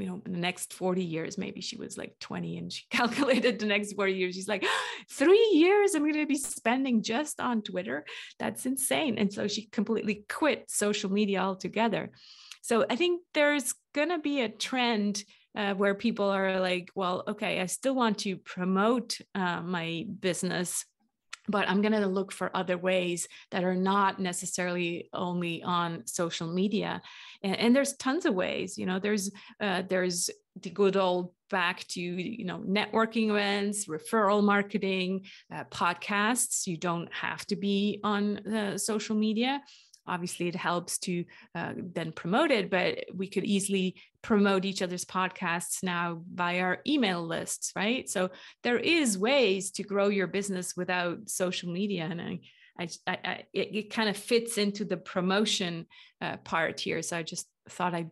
you 0.00 0.06
know, 0.06 0.22
in 0.24 0.32
the 0.32 0.38
next 0.38 0.72
40 0.72 1.02
years, 1.02 1.38
maybe 1.38 1.60
she 1.60 1.76
was 1.76 1.96
like 1.96 2.14
20 2.20 2.58
and 2.58 2.72
she 2.72 2.84
calculated 2.90 3.58
the 3.58 3.66
next 3.66 3.94
40 3.94 4.12
years. 4.12 4.34
She's 4.34 4.48
like, 4.48 4.64
three 5.10 5.50
years 5.52 5.94
I'm 5.94 6.02
going 6.02 6.14
to 6.14 6.26
be 6.26 6.36
spending 6.36 7.02
just 7.02 7.40
on 7.40 7.62
Twitter. 7.62 8.04
That's 8.38 8.66
insane. 8.66 9.18
And 9.18 9.32
so 9.32 9.48
she 9.48 9.66
completely 9.66 10.24
quit 10.28 10.64
social 10.68 11.10
media 11.10 11.40
altogether. 11.40 12.10
So 12.62 12.84
I 12.88 12.96
think 12.96 13.22
there's 13.34 13.74
going 13.94 14.10
to 14.10 14.18
be 14.18 14.40
a 14.40 14.48
trend 14.48 15.22
uh, 15.56 15.74
where 15.74 15.94
people 15.94 16.28
are 16.28 16.60
like, 16.60 16.90
well, 16.94 17.24
okay, 17.26 17.60
I 17.60 17.66
still 17.66 17.94
want 17.94 18.18
to 18.18 18.36
promote 18.36 19.18
uh, 19.34 19.60
my 19.62 20.04
business 20.20 20.84
but 21.48 21.68
I'm 21.68 21.82
going 21.82 21.92
to 21.92 22.06
look 22.06 22.32
for 22.32 22.54
other 22.54 22.76
ways 22.76 23.28
that 23.50 23.64
are 23.64 23.74
not 23.74 24.20
necessarily 24.20 25.08
only 25.12 25.62
on 25.62 26.06
social 26.06 26.48
media. 26.48 27.02
And, 27.42 27.56
and 27.56 27.76
there's 27.76 27.96
tons 27.96 28.26
of 28.26 28.34
ways, 28.34 28.78
you 28.78 28.86
know, 28.86 28.98
there's, 28.98 29.30
uh, 29.60 29.82
there's 29.88 30.30
the 30.62 30.70
good 30.70 30.96
old 30.96 31.32
back 31.50 31.86
to, 31.88 32.00
you 32.00 32.44
know, 32.44 32.58
networking 32.58 33.30
events, 33.30 33.86
referral 33.86 34.42
marketing, 34.42 35.24
uh, 35.54 35.64
podcasts. 35.64 36.66
You 36.66 36.76
don't 36.76 37.12
have 37.12 37.46
to 37.46 37.56
be 37.56 38.00
on 38.04 38.38
uh, 38.46 38.76
social 38.76 39.16
media 39.16 39.62
obviously 40.08 40.48
it 40.48 40.56
helps 40.56 40.98
to 40.98 41.24
uh, 41.54 41.72
then 41.76 42.12
promote 42.12 42.50
it 42.50 42.70
but 42.70 43.04
we 43.14 43.28
could 43.28 43.44
easily 43.44 43.94
promote 44.22 44.64
each 44.64 44.82
other's 44.82 45.04
podcasts 45.04 45.82
now 45.82 46.22
via 46.32 46.60
our 46.60 46.78
email 46.86 47.24
lists 47.24 47.72
right 47.76 48.08
so 48.08 48.30
there 48.62 48.78
is 48.78 49.18
ways 49.18 49.70
to 49.70 49.82
grow 49.82 50.08
your 50.08 50.26
business 50.26 50.76
without 50.76 51.28
social 51.28 51.70
media 51.70 52.08
and 52.10 52.20
i 52.20 52.38
I, 52.78 52.88
I, 53.06 53.44
it, 53.52 53.74
it 53.74 53.90
kind 53.90 54.08
of 54.08 54.16
fits 54.16 54.56
into 54.56 54.84
the 54.84 54.96
promotion 54.96 55.86
uh, 56.20 56.36
part 56.38 56.80
here. 56.80 57.02
So 57.02 57.16
I 57.16 57.22
just 57.22 57.48
thought 57.68 57.94
I'd 57.94 58.10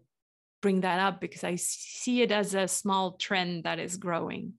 bring 0.60 0.80
that 0.80 0.98
up 0.98 1.20
because 1.20 1.44
I 1.44 1.54
see 1.56 2.22
it 2.22 2.32
as 2.32 2.54
a 2.54 2.66
small 2.66 3.12
trend 3.12 3.64
that 3.64 3.78
is 3.78 3.96
growing. 3.96 4.54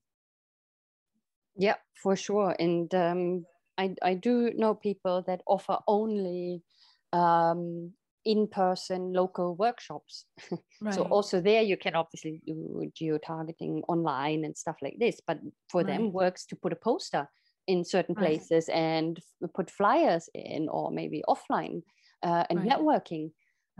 Yeah, 1.56 1.74
for 1.94 2.16
sure. 2.16 2.54
And 2.58 2.92
um, 2.94 3.46
I, 3.76 3.94
I 4.02 4.14
do 4.14 4.52
know 4.54 4.74
people 4.74 5.22
that 5.26 5.42
offer 5.46 5.78
only 5.86 6.62
um, 7.12 7.92
in-person 8.24 9.12
local 9.12 9.54
workshops. 9.56 10.26
Right. 10.80 10.94
so 10.94 11.02
also 11.02 11.40
there 11.40 11.62
you 11.62 11.76
can 11.76 11.96
obviously 11.96 12.40
do 12.46 12.88
geo-targeting 12.94 13.82
online 13.88 14.44
and 14.44 14.56
stuff 14.56 14.76
like 14.80 14.96
this, 15.00 15.20
but 15.26 15.40
for 15.68 15.82
right. 15.82 15.88
them 15.88 16.12
works 16.12 16.46
to 16.46 16.56
put 16.56 16.72
a 16.72 16.76
poster 16.76 17.28
in 17.66 17.84
certain 17.84 18.14
places 18.14 18.68
right. 18.68 18.78
and 18.78 19.18
put 19.54 19.72
flyers 19.72 20.28
in 20.34 20.68
or 20.68 20.92
maybe 20.92 21.24
offline 21.28 21.82
uh, 22.22 22.44
and 22.48 22.60
networking. 22.60 23.32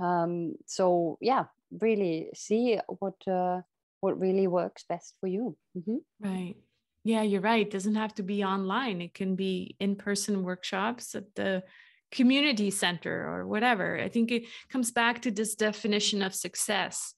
Um, 0.03 0.55
so 0.67 1.19
yeah, 1.21 1.45
really 1.81 2.31
see 2.35 2.81
what 2.99 3.15
uh, 3.29 3.61
what 4.01 4.19
really 4.19 4.47
works 4.47 4.85
best 4.89 5.15
for 5.21 5.27
you. 5.29 5.57
Mm-hmm. 5.77 5.99
Right. 6.21 6.57
Yeah, 7.05 7.23
you're 7.23 7.41
right. 7.41 7.67
It 7.67 7.73
doesn't 7.73 7.95
have 7.95 8.15
to 8.17 8.23
be 8.23 8.45
online. 8.45 9.01
It 9.01 9.15
can 9.15 9.37
be 9.37 9.77
in-person 9.81 10.43
workshops 10.43 11.15
at 11.15 11.35
the 11.37 11.63
community 12.11 12.71
center 12.71 13.29
or 13.29 13.47
whatever. 13.47 13.99
I 13.99 14.09
think 14.09 14.31
it 14.31 14.45
comes 14.71 14.91
back 14.91 15.23
to 15.23 15.31
this 15.31 15.55
definition 15.55 16.23
of 16.23 16.35
success. 16.35 17.15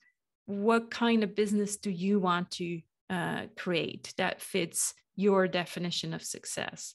What 0.46 0.90
kind 0.90 1.22
of 1.22 1.36
business 1.36 1.76
do 1.76 1.90
you 1.90 2.18
want 2.18 2.50
to 2.52 2.80
uh, 3.08 3.42
create 3.56 4.12
that 4.16 4.40
fits 4.40 4.94
your 5.16 5.46
definition 5.48 6.14
of 6.14 6.22
success? 6.22 6.94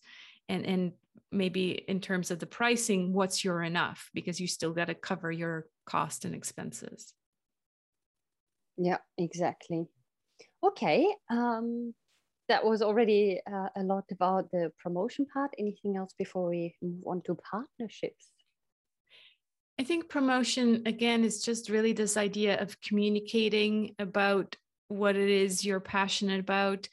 And, 0.49 0.65
and 0.65 0.91
maybe 1.31 1.71
in 1.71 2.01
terms 2.01 2.31
of 2.31 2.39
the 2.39 2.45
pricing, 2.45 3.13
what's 3.13 3.43
your 3.43 3.63
enough? 3.63 4.09
Because 4.13 4.39
you 4.39 4.47
still 4.47 4.73
got 4.73 4.87
to 4.87 4.95
cover 4.95 5.31
your 5.31 5.67
cost 5.85 6.25
and 6.25 6.35
expenses. 6.35 7.13
Yeah, 8.77 8.97
exactly. 9.17 9.87
Okay. 10.63 11.07
Um, 11.29 11.93
that 12.47 12.63
was 12.63 12.81
already 12.81 13.41
uh, 13.51 13.69
a 13.75 13.83
lot 13.83 14.05
about 14.11 14.51
the 14.51 14.71
promotion 14.81 15.25
part. 15.31 15.53
Anything 15.57 15.97
else 15.97 16.13
before 16.17 16.49
we 16.49 16.75
move 16.81 17.03
on 17.05 17.21
to 17.23 17.35
partnerships? 17.35 18.31
I 19.79 19.83
think 19.83 20.07
promotion, 20.07 20.83
again, 20.85 21.23
is 21.23 21.41
just 21.41 21.69
really 21.69 21.93
this 21.93 22.15
idea 22.15 22.61
of 22.61 22.79
communicating 22.81 23.95
about 23.99 24.55
what 24.87 25.15
it 25.15 25.29
is 25.29 25.65
you're 25.65 25.79
passionate 25.79 26.39
about. 26.39 26.87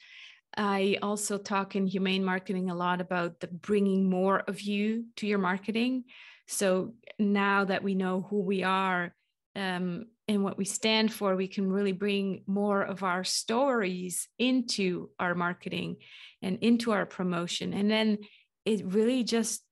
I 0.55 0.97
also 1.01 1.37
talk 1.37 1.75
in 1.75 1.87
humane 1.87 2.23
marketing 2.23 2.69
a 2.69 2.75
lot 2.75 3.01
about 3.01 3.39
the 3.39 3.47
bringing 3.47 4.09
more 4.09 4.39
of 4.39 4.61
you 4.61 5.05
to 5.17 5.27
your 5.27 5.39
marketing. 5.39 6.03
So 6.47 6.93
now 7.17 7.65
that 7.65 7.83
we 7.83 7.95
know 7.95 8.27
who 8.29 8.41
we 8.41 8.63
are, 8.63 9.15
um, 9.55 10.07
and 10.27 10.43
what 10.43 10.57
we 10.57 10.65
stand 10.65 11.11
for, 11.11 11.35
we 11.35 11.47
can 11.47 11.71
really 11.71 11.91
bring 11.91 12.43
more 12.47 12.81
of 12.81 13.03
our 13.03 13.23
stories 13.23 14.27
into 14.39 15.09
our 15.19 15.35
marketing 15.35 15.97
and 16.41 16.59
into 16.61 16.91
our 16.91 17.05
promotion. 17.05 17.73
And 17.73 17.91
then 17.91 18.19
it 18.65 18.85
really 18.85 19.23
just 19.23 19.63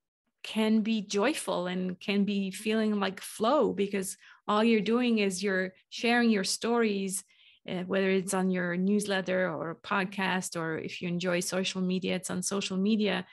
can 0.43 0.81
be 0.81 1.01
joyful 1.01 1.67
and 1.67 2.00
can 2.00 2.25
be 2.25 2.51
feeling 2.51 3.00
like 3.00 3.22
flow 3.22 3.72
because 3.72 4.17
all 4.48 4.63
you're 4.63 4.81
doing 4.81 5.20
is 5.20 5.41
you're 5.41 5.74
sharing 5.89 6.29
your 6.29 6.43
stories, 6.43 7.24
uh, 7.70 7.84
whether 7.84 8.10
it's 8.10 8.34
on 8.34 8.50
your 8.50 8.75
newsletter 8.75 9.50
or 9.50 9.77
podcast, 9.84 10.60
or 10.60 10.77
if 10.77 11.01
you 11.01 11.08
enjoy 11.08 11.39
social 11.39 11.79
media, 11.79 12.15
it's 12.15 12.31
on 12.31 12.41
social 12.41 12.75
media. 12.75 13.25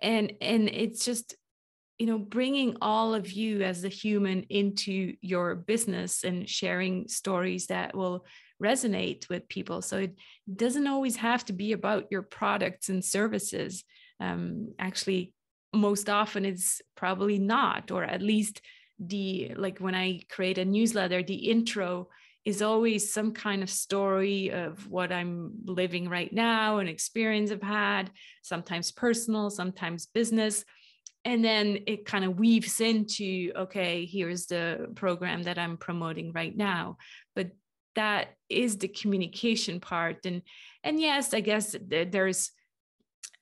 And, 0.00 0.32
and 0.40 0.68
it's 0.68 1.04
just 1.04 1.36
you 2.02 2.08
know 2.08 2.18
bringing 2.18 2.76
all 2.82 3.14
of 3.14 3.30
you 3.30 3.62
as 3.62 3.84
a 3.84 3.88
human 3.88 4.42
into 4.50 5.14
your 5.20 5.54
business 5.54 6.24
and 6.24 6.48
sharing 6.48 7.06
stories 7.06 7.68
that 7.68 7.94
will 7.94 8.26
resonate 8.60 9.28
with 9.28 9.48
people. 9.48 9.82
So 9.82 9.98
it 9.98 10.16
doesn't 10.52 10.88
always 10.88 11.14
have 11.14 11.44
to 11.44 11.52
be 11.52 11.70
about 11.70 12.08
your 12.10 12.22
products 12.22 12.88
and 12.88 13.04
services. 13.04 13.84
Um, 14.18 14.74
actually 14.80 15.32
most 15.72 16.10
often 16.10 16.44
it's 16.44 16.82
probably 16.96 17.38
not 17.38 17.92
or 17.92 18.02
at 18.02 18.20
least 18.20 18.60
the 18.98 19.52
like 19.56 19.78
when 19.78 19.94
i 19.94 20.20
create 20.28 20.58
a 20.58 20.64
newsletter 20.64 21.22
the 21.22 21.50
intro 21.50 22.08
is 22.44 22.60
always 22.60 23.12
some 23.12 23.32
kind 23.32 23.62
of 23.62 23.70
story 23.70 24.50
of 24.50 24.86
what 24.90 25.10
i'm 25.10 25.52
living 25.64 26.08
right 26.10 26.32
now 26.32 26.78
an 26.78 26.88
experience 26.88 27.50
i've 27.50 27.62
had 27.62 28.10
sometimes 28.42 28.92
personal 28.92 29.48
sometimes 29.48 30.06
business 30.06 30.64
and 31.24 31.44
then 31.44 31.78
it 31.86 32.04
kind 32.04 32.24
of 32.24 32.38
weaves 32.38 32.80
into 32.80 33.52
okay 33.56 34.04
here's 34.04 34.46
the 34.46 34.88
program 34.94 35.42
that 35.44 35.58
i'm 35.58 35.76
promoting 35.76 36.32
right 36.32 36.56
now. 36.56 36.96
But 37.34 37.50
that 37.94 38.28
is 38.48 38.78
the 38.78 38.88
communication 38.88 39.78
part 39.78 40.24
and 40.24 40.42
and 40.82 40.98
yes 40.98 41.34
i 41.34 41.40
guess 41.40 41.76
there's 41.88 42.50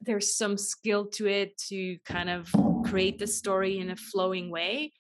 there's 0.01 0.35
some 0.35 0.57
skill 0.57 1.07
to 1.07 1.27
it 1.27 1.57
to 1.59 1.99
kind 2.05 2.31
of 2.31 2.51
create 2.87 3.19
the 3.19 3.27
story 3.27 3.79
in 3.79 3.91
a 3.91 3.97
flowing 3.97 4.51
way. 4.51 4.93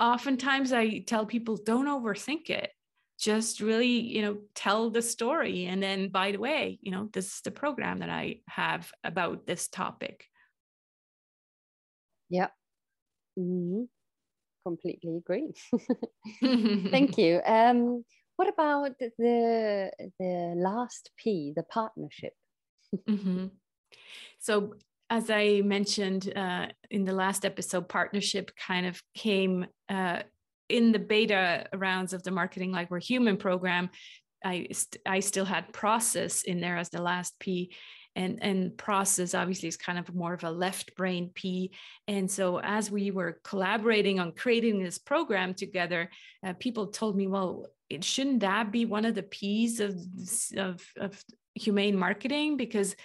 Oftentimes 0.00 0.72
i 0.72 0.98
tell 0.98 1.24
people 1.26 1.56
don't 1.56 1.86
overthink 1.86 2.50
it. 2.50 2.70
Just 3.18 3.60
really 3.60 4.00
you 4.00 4.22
know 4.22 4.38
tell 4.54 4.90
the 4.90 5.02
story 5.02 5.66
and 5.66 5.82
then 5.82 6.08
by 6.08 6.32
the 6.32 6.38
way 6.38 6.78
you 6.82 6.90
know 6.90 7.08
this 7.12 7.26
is 7.26 7.40
the 7.42 7.50
program 7.50 7.98
that 7.98 8.10
i 8.10 8.40
have 8.48 8.90
about 9.04 9.46
this 9.46 9.68
topic 9.68 10.26
yeah. 12.28 12.48
Mm-hmm. 13.38 13.82
Completely 14.64 15.16
agree. 15.16 15.52
Thank 16.90 17.18
you. 17.18 17.40
Um, 17.44 18.04
what 18.36 18.48
about 18.48 18.98
the 18.98 19.90
the 20.18 20.54
last 20.56 21.10
P, 21.16 21.52
the 21.54 21.62
partnership? 21.62 22.32
mm-hmm. 23.08 23.46
So, 24.38 24.74
as 25.10 25.30
I 25.30 25.60
mentioned 25.64 26.32
uh, 26.34 26.66
in 26.90 27.04
the 27.04 27.12
last 27.12 27.44
episode, 27.44 27.88
partnership 27.88 28.50
kind 28.56 28.86
of 28.86 29.02
came 29.14 29.66
uh, 29.88 30.22
in 30.68 30.92
the 30.92 30.98
beta 30.98 31.66
rounds 31.74 32.12
of 32.12 32.22
the 32.22 32.30
Marketing 32.30 32.72
Like 32.72 32.90
We're 32.90 33.00
Human 33.00 33.36
program. 33.36 33.90
I 34.44 34.68
st- 34.72 35.02
I 35.06 35.20
still 35.20 35.44
had 35.44 35.72
process 35.72 36.42
in 36.42 36.60
there 36.60 36.76
as 36.76 36.90
the 36.90 37.02
last 37.02 37.38
P, 37.38 37.74
and 38.16 38.38
and 38.42 38.76
process 38.76 39.34
obviously 39.34 39.68
is 39.68 39.76
kind 39.76 39.98
of 39.98 40.14
more 40.14 40.34
of 40.34 40.44
a 40.44 40.50
left 40.50 40.94
brain 40.96 41.30
p. 41.34 41.72
And 42.08 42.30
so 42.30 42.60
as 42.60 42.90
we 42.90 43.10
were 43.10 43.40
collaborating 43.44 44.20
on 44.20 44.32
creating 44.32 44.82
this 44.82 44.98
program 44.98 45.54
together 45.54 46.10
uh, 46.44 46.52
people 46.54 46.88
told 46.88 47.16
me 47.16 47.26
well 47.26 47.66
it 47.90 48.04
shouldn't 48.04 48.40
that 48.40 48.72
be 48.72 48.84
one 48.84 49.04
of 49.04 49.14
the 49.14 49.22
p's 49.22 49.80
of 49.80 49.96
of, 50.56 50.82
of 50.98 51.24
humane 51.54 51.96
marketing? 51.96 52.56
Because 52.56 52.96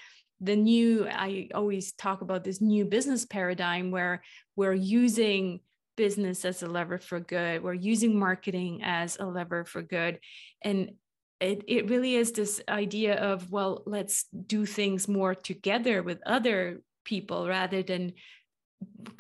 the 0.42 0.56
new 0.56 1.06
i 1.10 1.50
always 1.54 1.92
talk 1.92 2.22
about 2.22 2.46
this 2.46 2.62
new 2.62 2.86
business 2.86 3.26
paradigm 3.26 3.92
where 3.92 4.24
we're 4.56 4.74
using 4.74 5.60
business 5.98 6.46
as 6.46 6.64
a 6.64 6.68
lever 6.68 6.98
for 6.98 7.20
good 7.20 7.62
we're 7.62 7.74
using 7.74 8.18
marketing 8.18 8.80
as 8.84 9.18
a 9.20 9.26
lever 9.26 9.66
for 9.66 9.82
good. 9.82 10.20
And 10.62 10.92
it, 11.40 11.64
it 11.68 11.90
really 11.90 12.16
is 12.16 12.32
this 12.32 12.62
idea 12.68 13.16
of 13.16 13.52
well 13.52 13.84
let's 13.86 14.26
do 14.46 14.66
things 14.66 15.08
more 15.08 15.34
together 15.34 16.04
with 16.04 16.20
other 16.26 16.82
people 17.06 17.48
rather 17.48 17.82
than 17.82 18.14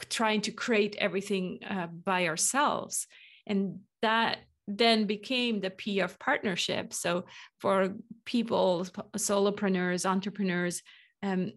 trying 0.09 0.41
to 0.41 0.51
create 0.51 0.95
everything 0.99 1.59
uh, 1.69 1.87
by 1.87 2.27
ourselves. 2.27 3.07
And 3.47 3.79
that 4.01 4.39
then 4.67 5.05
became 5.05 5.59
the 5.59 5.71
p 5.71 5.99
of 5.99 6.19
partnership. 6.19 6.93
So 6.93 7.25
for 7.59 7.95
people 8.25 8.85
solopreneurs 9.17 10.05
entrepreneurs 10.05 10.83
um, 11.23 11.51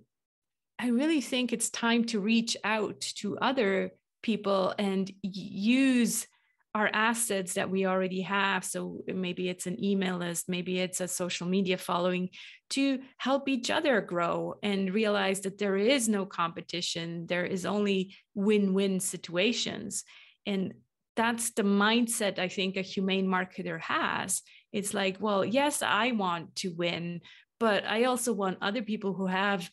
i 0.78 0.88
really 0.88 1.20
think 1.20 1.52
it's 1.52 1.70
time 1.70 2.04
to 2.04 2.18
reach 2.18 2.56
out 2.64 2.98
to 3.00 3.36
other 3.38 3.90
people 4.22 4.74
and 4.78 5.12
use 5.22 6.26
our 6.74 6.88
assets 6.92 7.54
that 7.54 7.70
we 7.70 7.86
already 7.86 8.22
have. 8.22 8.64
So 8.64 9.02
maybe 9.06 9.48
it's 9.48 9.66
an 9.66 9.82
email 9.82 10.16
list, 10.16 10.48
maybe 10.48 10.78
it's 10.78 11.00
a 11.00 11.08
social 11.08 11.46
media 11.46 11.76
following 11.76 12.30
to 12.70 13.00
help 13.18 13.48
each 13.48 13.70
other 13.70 14.00
grow 14.00 14.54
and 14.62 14.92
realize 14.94 15.40
that 15.40 15.58
there 15.58 15.76
is 15.76 16.08
no 16.08 16.24
competition, 16.24 17.26
there 17.26 17.44
is 17.44 17.66
only 17.66 18.16
win 18.34 18.72
win 18.72 19.00
situations. 19.00 20.04
And 20.46 20.72
that's 21.14 21.50
the 21.50 21.62
mindset 21.62 22.38
I 22.38 22.48
think 22.48 22.76
a 22.76 22.82
humane 22.82 23.28
marketer 23.28 23.78
has. 23.80 24.40
It's 24.72 24.94
like, 24.94 25.18
well, 25.20 25.44
yes, 25.44 25.82
I 25.82 26.12
want 26.12 26.56
to 26.56 26.70
win, 26.70 27.20
but 27.60 27.84
I 27.84 28.04
also 28.04 28.32
want 28.32 28.58
other 28.62 28.80
people 28.82 29.12
who 29.12 29.26
have 29.26 29.70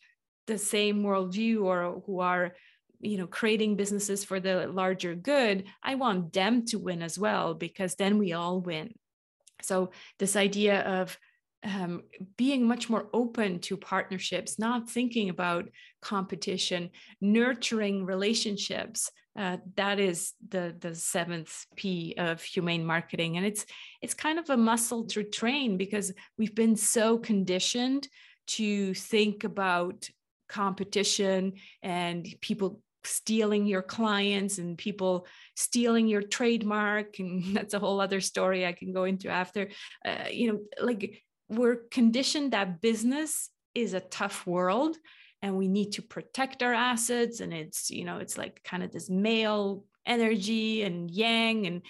the 0.48 0.58
same 0.58 1.04
worldview 1.04 1.64
or 1.64 2.04
who 2.06 2.20
are 2.20 2.56
you 3.00 3.18
know 3.18 3.28
creating 3.28 3.76
businesses 3.76 4.24
for 4.24 4.40
the 4.40 4.68
larger 4.68 5.16
good 5.16 5.64
i 5.84 5.96
want 5.96 6.34
them 6.34 6.66
to 6.66 6.78
win 6.78 7.02
as 7.02 7.18
well 7.18 7.54
because 7.54 7.96
then 7.96 8.18
we 8.18 8.34
all 8.34 8.60
win. 8.60 8.94
So 9.62 9.92
this 10.20 10.36
idea 10.36 10.82
of 10.82 11.18
um, 11.64 12.04
being 12.38 12.66
much 12.66 12.90
more 12.90 13.08
open 13.14 13.60
to 13.60 13.76
partnerships 13.76 14.58
not 14.58 14.90
thinking 14.90 15.30
about 15.30 15.70
competition 16.02 16.90
nurturing 17.20 18.06
relationships 18.06 19.12
uh, 19.38 19.58
that 19.76 20.00
is 20.00 20.34
the 20.50 20.76
the 20.80 20.94
seventh 20.94 21.66
p 21.76 22.14
of 22.18 22.42
humane 22.42 22.86
marketing. 22.86 23.38
And 23.38 23.46
it's 23.46 23.66
it's 24.02 24.14
kind 24.14 24.38
of 24.38 24.50
a 24.50 24.58
muscle 24.58 25.06
to 25.08 25.24
train 25.24 25.78
because 25.78 26.12
we've 26.38 26.56
been 26.56 26.76
so 26.76 27.18
conditioned 27.18 28.08
to 28.48 28.94
think 28.94 29.46
about 29.46 30.10
competition 30.50 31.54
and 31.82 32.28
people 32.42 32.82
stealing 33.04 33.66
your 33.66 33.82
clients 33.82 34.58
and 34.58 34.78
people 34.78 35.26
stealing 35.56 36.08
your 36.08 36.22
trademark 36.22 37.20
and 37.20 37.44
that's 37.56 37.74
a 37.74 37.80
whole 37.80 38.02
other 38.02 38.22
story 38.22 38.66
i 38.66 38.74
can 38.74 38.94
go 38.94 39.04
into 39.04 39.30
after. 39.30 39.70
Uh, 40.06 40.26
you 40.32 40.52
know 40.52 40.60
like 40.82 41.24
we're 41.48 41.78
conditioned 41.92 42.54
that 42.54 42.82
business 42.82 43.50
is 43.74 43.94
a 43.94 44.00
tough 44.00 44.46
world 44.46 44.98
and 45.42 45.56
we 45.56 45.68
need 45.68 45.94
to 45.94 46.02
protect 46.02 46.62
our 46.62 46.74
assets 46.74 47.40
and 47.40 47.54
it's 47.54 47.90
you 47.90 48.06
know 48.06 48.18
it's 48.18 48.38
like 48.38 48.62
kind 48.64 48.84
of 48.84 48.92
this 48.92 49.10
male 49.10 49.86
energy 50.06 50.84
and 50.84 51.10
yang 51.12 51.66
and 51.66 51.82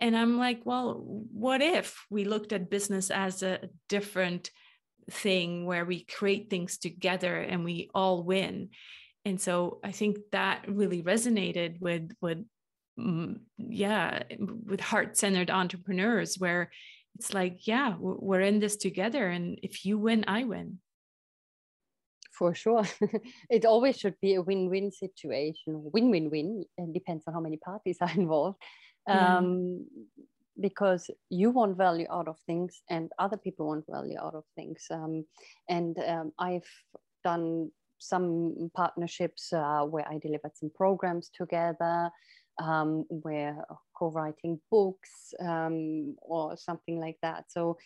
and 0.00 0.16
i'm 0.16 0.38
like 0.38 0.60
well 0.64 1.02
what 1.04 1.60
if 1.60 2.04
we 2.10 2.24
looked 2.24 2.52
at 2.52 2.70
business 2.70 3.10
as 3.10 3.42
a 3.42 3.68
different 3.88 4.50
thing 5.10 5.66
where 5.66 5.84
we 5.84 6.04
create 6.04 6.48
things 6.48 6.78
together 6.78 7.36
and 7.36 7.64
we 7.64 7.90
all 7.94 8.22
win 8.22 8.70
and 9.24 9.40
so 9.40 9.80
i 9.84 9.90
think 9.90 10.18
that 10.32 10.64
really 10.68 11.02
resonated 11.02 11.80
with 11.80 12.10
with 12.20 12.44
mm, 12.98 13.38
yeah 13.58 14.22
with 14.66 14.80
heart-centered 14.80 15.50
entrepreneurs 15.50 16.36
where 16.38 16.70
it's 17.16 17.32
like 17.32 17.66
yeah 17.66 17.94
we're 17.98 18.40
in 18.40 18.58
this 18.60 18.76
together 18.76 19.28
and 19.28 19.58
if 19.62 19.84
you 19.84 19.98
win 19.98 20.24
i 20.28 20.44
win. 20.44 20.78
For 22.32 22.52
sure. 22.52 22.82
It 23.48 23.64
always 23.64 23.96
should 23.96 24.16
be 24.20 24.34
a 24.34 24.42
win-win 24.42 24.90
situation. 24.90 25.90
Win-win-win 25.92 26.64
and 26.76 26.92
depends 26.92 27.22
on 27.28 27.34
how 27.34 27.38
many 27.38 27.58
parties 27.58 27.98
are 28.00 28.10
involved. 28.10 28.58
Yeah. 29.06 29.36
um, 29.36 29.86
because 30.60 31.10
you 31.30 31.50
want 31.50 31.76
value 31.76 32.06
out 32.10 32.28
of 32.28 32.38
things 32.46 32.82
and 32.88 33.10
other 33.18 33.36
people 33.36 33.66
want 33.66 33.84
value 33.88 34.18
out 34.18 34.34
of 34.34 34.44
things. 34.56 34.86
Um, 34.90 35.24
and 35.68 35.98
um, 35.98 36.32
i've 36.38 36.68
done 37.22 37.70
some 38.04 38.70
partnerships 38.74 39.52
uh, 39.52 39.82
where 39.82 40.06
I 40.08 40.18
delivered 40.18 40.56
some 40.56 40.70
programs 40.74 41.30
together, 41.36 42.10
um, 42.62 43.04
where 43.08 43.64
co-writing 43.96 44.60
books 44.70 45.34
um, 45.40 46.16
or 46.22 46.56
something 46.56 47.00
like 47.00 47.18
that. 47.22 47.44
So 47.48 47.76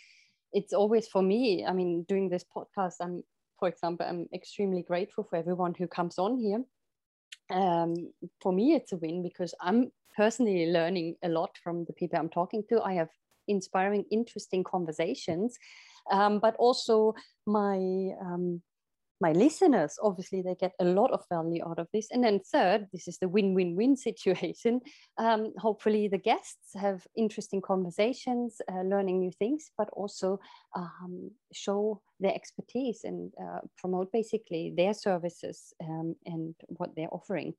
it's 0.52 0.72
always 0.72 1.08
for 1.08 1.22
me. 1.22 1.64
I 1.64 1.72
mean, 1.72 2.04
doing 2.08 2.28
this 2.28 2.44
podcast, 2.44 2.94
I'm, 3.00 3.22
for 3.58 3.68
example, 3.68 4.06
I'm 4.08 4.28
extremely 4.34 4.82
grateful 4.82 5.24
for 5.24 5.36
everyone 5.36 5.74
who 5.74 5.86
comes 5.86 6.18
on 6.18 6.38
here. 6.38 6.64
Um, 7.50 8.12
for 8.40 8.52
me, 8.52 8.74
it's 8.74 8.92
a 8.92 8.96
win 8.96 9.22
because 9.22 9.54
I'm 9.60 9.90
personally 10.16 10.66
learning 10.66 11.16
a 11.22 11.28
lot 11.28 11.50
from 11.62 11.84
the 11.84 11.92
people 11.92 12.18
I'm 12.18 12.28
talking 12.28 12.62
to. 12.68 12.82
I 12.82 12.94
have 12.94 13.08
inspiring, 13.46 14.04
interesting 14.10 14.64
conversations, 14.64 15.58
um, 16.10 16.38
but 16.40 16.54
also 16.56 17.14
my 17.46 17.76
um, 18.20 18.62
my 19.20 19.32
listeners 19.32 19.98
obviously 20.02 20.42
they 20.42 20.54
get 20.54 20.72
a 20.80 20.84
lot 20.84 21.10
of 21.10 21.24
value 21.28 21.62
out 21.66 21.78
of 21.78 21.88
this. 21.92 22.08
And 22.10 22.22
then 22.22 22.40
third 22.40 22.86
this 22.92 23.08
is 23.08 23.18
the 23.18 23.28
win-win-win 23.28 23.96
situation. 24.08 24.80
Um, 25.18 25.52
hopefully 25.58 26.08
the 26.08 26.18
guests 26.18 26.74
have 26.74 27.06
interesting 27.16 27.60
conversations 27.60 28.60
uh, 28.72 28.82
learning 28.82 29.20
new 29.20 29.32
things 29.32 29.70
but 29.76 29.88
also 29.92 30.38
um, 30.76 31.30
show 31.52 32.00
their 32.20 32.34
expertise 32.34 33.04
and 33.04 33.32
uh, 33.40 33.60
promote 33.76 34.12
basically 34.12 34.72
their 34.76 34.94
services 34.94 35.72
um, 35.82 36.16
and 36.26 36.54
what 36.68 36.90
they're 36.96 37.12
offering. 37.12 37.54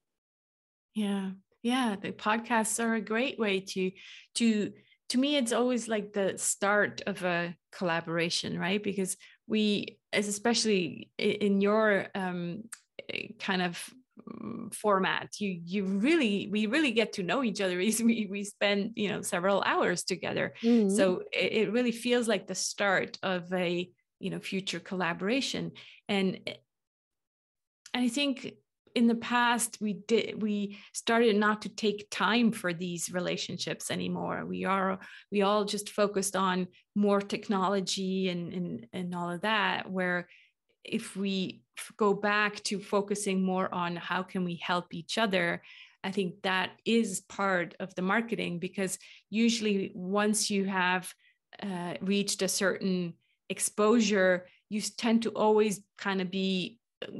Yeah. 0.93 1.31
Yeah 1.61 1.95
the 2.01 2.11
podcasts 2.11 2.83
are 2.83 2.95
a 2.95 3.01
great 3.01 3.37
way 3.37 3.59
to 3.59 3.91
to 4.35 4.71
to 5.09 5.17
me 5.17 5.37
it's 5.37 5.51
always 5.51 5.87
like 5.87 6.13
the 6.13 6.37
start 6.37 7.01
of 7.07 7.23
a 7.23 7.55
collaboration 7.71 8.57
right? 8.57 8.81
Because 8.81 9.17
we 9.49 9.97
especially 10.13 11.09
in 11.17 11.59
your 11.59 12.07
um, 12.15 12.63
kind 13.39 13.61
of 13.61 13.83
mm, 14.29 14.73
format 14.73 15.29
you 15.39 15.59
you 15.65 15.83
really 15.83 16.47
we 16.51 16.67
really 16.67 16.91
get 16.91 17.13
to 17.13 17.23
know 17.23 17.43
each 17.43 17.59
other. 17.59 17.77
We, 17.99 18.27
we 18.29 18.43
spend 18.43 18.93
you 18.95 19.09
know 19.09 19.21
several 19.21 19.61
hours 19.65 20.03
together. 20.03 20.53
Mm-hmm. 20.63 20.95
so 20.95 21.23
it, 21.33 21.51
it 21.53 21.71
really 21.71 21.91
feels 21.91 22.27
like 22.27 22.47
the 22.47 22.55
start 22.55 23.17
of 23.23 23.51
a 23.51 23.89
you 24.19 24.29
know 24.29 24.39
future 24.39 24.79
collaboration. 24.79 25.71
And 26.07 26.39
i 27.91 28.07
think 28.07 28.53
in 28.95 29.07
the 29.07 29.15
past 29.15 29.77
we 29.79 29.93
did 29.93 30.41
we 30.41 30.77
started 30.93 31.35
not 31.35 31.61
to 31.63 31.69
take 31.69 32.09
time 32.09 32.51
for 32.51 32.73
these 32.73 33.11
relationships 33.11 33.91
anymore. 33.91 34.45
We 34.45 34.65
are 34.65 34.99
we 35.31 35.41
all 35.41 35.65
just 35.65 35.89
focused 35.89 36.35
on 36.35 36.67
more 36.95 37.21
technology 37.21 38.29
and 38.29 38.53
and, 38.53 38.87
and 38.93 39.15
all 39.15 39.29
of 39.29 39.41
that 39.41 39.89
where 39.89 40.27
if 40.83 41.15
we 41.15 41.61
go 41.97 42.13
back 42.13 42.61
to 42.63 42.79
focusing 42.79 43.43
more 43.43 43.73
on 43.73 43.95
how 43.95 44.23
can 44.23 44.43
we 44.43 44.55
help 44.55 44.93
each 44.93 45.17
other 45.17 45.61
i 46.03 46.11
think 46.11 46.41
that 46.41 46.71
is 46.85 47.21
part 47.21 47.75
of 47.79 47.93
the 47.95 48.01
marketing 48.01 48.59
because 48.59 48.97
usually 49.29 49.91
once 49.93 50.49
you 50.49 50.65
have 50.65 51.13
uh, 51.63 51.93
reached 52.01 52.41
a 52.41 52.47
certain 52.47 53.13
exposure 53.49 54.45
you 54.69 54.81
tend 54.81 55.23
to 55.23 55.29
always 55.31 55.81
kind 55.97 56.21
of 56.21 56.29
be 56.29 56.78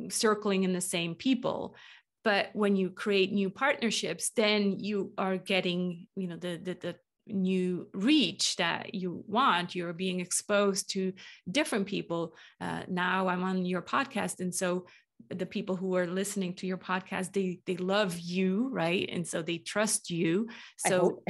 circling 0.10 0.64
in 0.64 0.74
the 0.74 0.82
same 0.82 1.16
people. 1.16 1.76
But 2.24 2.50
when 2.54 2.76
you 2.76 2.90
create 2.90 3.32
new 3.32 3.50
partnerships 3.50 4.32
then 4.36 4.80
you 4.80 5.14
are 5.18 5.38
getting 5.38 6.08
you 6.16 6.28
know 6.28 6.38
the 6.38 6.58
the, 6.58 6.74
the 6.74 6.96
new 7.28 7.88
reach 7.94 8.56
that 8.58 8.96
you 8.96 9.24
want. 9.28 9.76
You're 9.76 9.94
being 9.94 10.20
exposed 10.20 10.92
to 10.92 11.14
different 11.50 11.86
people. 11.86 12.36
Uh, 12.60 12.82
now 12.88 13.28
i'm 13.28 13.44
on 13.44 13.66
your 13.66 13.82
podcast 13.82 14.40
and 14.40 14.54
so 14.54 14.86
the 15.30 15.46
people 15.46 15.76
who 15.76 15.96
are 15.96 16.08
listening 16.08 16.54
to 16.56 16.66
your 16.66 16.78
podcast 16.78 17.34
they 17.34 17.60
they 17.66 17.78
love 17.78 18.18
you 18.20 18.70
right? 18.72 19.10
And 19.12 19.28
so 19.28 19.42
they 19.42 19.58
trust 19.58 20.10
you. 20.10 20.48
So 20.78 21.22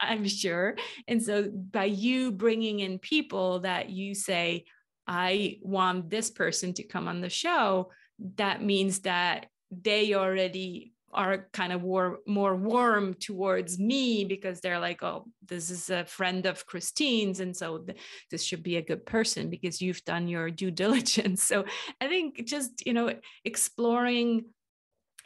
i'm 0.01 0.27
sure. 0.27 0.75
And 1.07 1.23
so 1.23 1.49
by 1.49 1.85
you 1.85 2.31
bringing 2.31 2.79
in 2.79 2.99
people 2.99 3.61
that 3.61 3.89
you 3.89 4.13
say 4.13 4.65
I 5.07 5.59
want 5.61 6.09
this 6.09 6.29
person 6.29 6.73
to 6.73 6.83
come 6.83 7.07
on 7.07 7.21
the 7.21 7.29
show, 7.29 7.91
that 8.35 8.63
means 8.63 8.99
that 8.99 9.47
they 9.71 10.13
already 10.13 10.93
are 11.13 11.47
kind 11.53 11.71
of 11.71 11.83
war, 11.83 12.19
more 12.27 12.55
warm 12.55 13.13
towards 13.13 13.79
me 13.79 14.25
because 14.25 14.59
they're 14.59 14.79
like, 14.79 15.01
oh, 15.03 15.25
this 15.47 15.69
is 15.69 15.89
a 15.89 16.05
friend 16.05 16.45
of 16.45 16.65
Christine's. 16.65 17.39
And 17.39 17.55
so 17.55 17.79
th- 17.79 17.97
this 18.29 18.43
should 18.43 18.61
be 18.61 18.77
a 18.77 18.81
good 18.81 19.05
person 19.05 19.49
because 19.49 19.81
you've 19.81 20.03
done 20.03 20.27
your 20.27 20.51
due 20.51 20.71
diligence. 20.83 21.43
So 21.43 21.65
I 22.01 22.07
think 22.07 22.45
just, 22.45 22.85
you 22.85 22.93
know, 22.93 23.13
exploring 23.45 24.45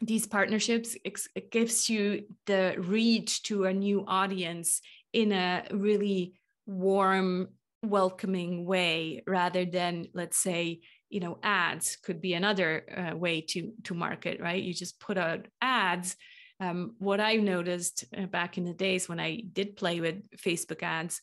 these 0.04 0.26
partnerships 0.26 0.98
it 1.06 1.52
gives 1.52 1.88
you 1.88 2.24
the 2.48 2.76
reach 2.80 3.44
to 3.44 3.66
a 3.66 3.74
new 3.74 4.04
audience 4.08 4.82
in 5.14 5.32
a 5.32 5.64
really 5.72 6.34
warm 6.66 7.50
welcoming 7.84 8.66
way 8.66 9.24
rather 9.28 9.66
than 9.66 10.08
let's 10.14 10.38
say 10.38 10.82
you 11.10 11.20
know 11.20 11.38
ads 11.44 11.98
could 11.98 12.22
be 12.22 12.34
another 12.34 12.86
uh, 12.96 13.16
way 13.16 13.42
to 13.42 13.72
to 13.84 13.94
market 13.94 14.40
right? 14.40 14.62
You 14.62 14.74
just 14.74 15.00
put 15.00 15.18
out 15.18 15.48
ads. 15.62 16.16
Um, 16.60 16.94
what 17.00 17.20
i 17.20 17.38
noticed 17.38 18.06
uh, 18.16 18.28
back 18.28 18.60
in 18.60 18.66
the 18.66 18.74
days 18.74 19.10
when 19.10 19.20
i 19.20 19.42
did 19.52 19.76
play 19.76 20.00
with 20.00 20.22
facebook 20.38 20.84
ads 20.84 21.20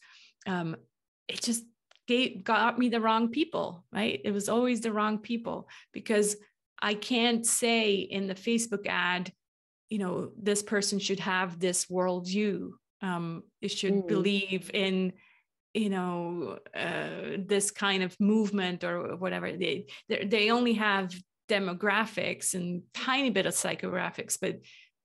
um, 0.49 0.75
it 1.29 1.41
just 1.41 1.63
gave, 2.09 2.43
got 2.43 2.77
me 2.77 2.89
the 2.89 3.01
wrong 3.01 3.29
people 3.29 3.85
right? 3.93 4.21
It 4.25 4.33
was 4.33 4.49
always 4.49 4.81
the 4.81 4.91
wrong 4.91 5.19
people 5.19 5.69
because 5.93 6.35
i 6.83 6.95
can't 6.95 7.47
say 7.47 7.95
in 7.95 8.27
the 8.27 8.35
facebook 8.35 8.89
ad 8.89 9.33
you 9.89 9.99
know 9.99 10.31
this 10.41 10.63
person 10.63 10.99
should 10.99 11.21
have 11.21 11.59
this 11.59 11.87
worldview. 11.87 12.71
Um, 13.01 13.45
it 13.63 13.69
should 13.69 13.95
mm. 13.95 14.09
believe 14.09 14.71
in 14.75 15.13
you 15.79 15.91
know 15.91 16.59
uh, 16.75 17.37
this 17.39 17.71
kind 17.71 18.03
of 18.03 18.19
movement 18.21 18.85
or 18.85 19.17
whatever 19.17 19.53
they 19.53 19.87
they 20.09 20.51
only 20.51 20.75
have 20.75 21.15
demographics 21.49 22.55
and 22.55 22.83
tiny 22.93 23.31
bit 23.31 23.47
of 23.47 23.55
psychographics 23.55 24.37
but 24.41 24.59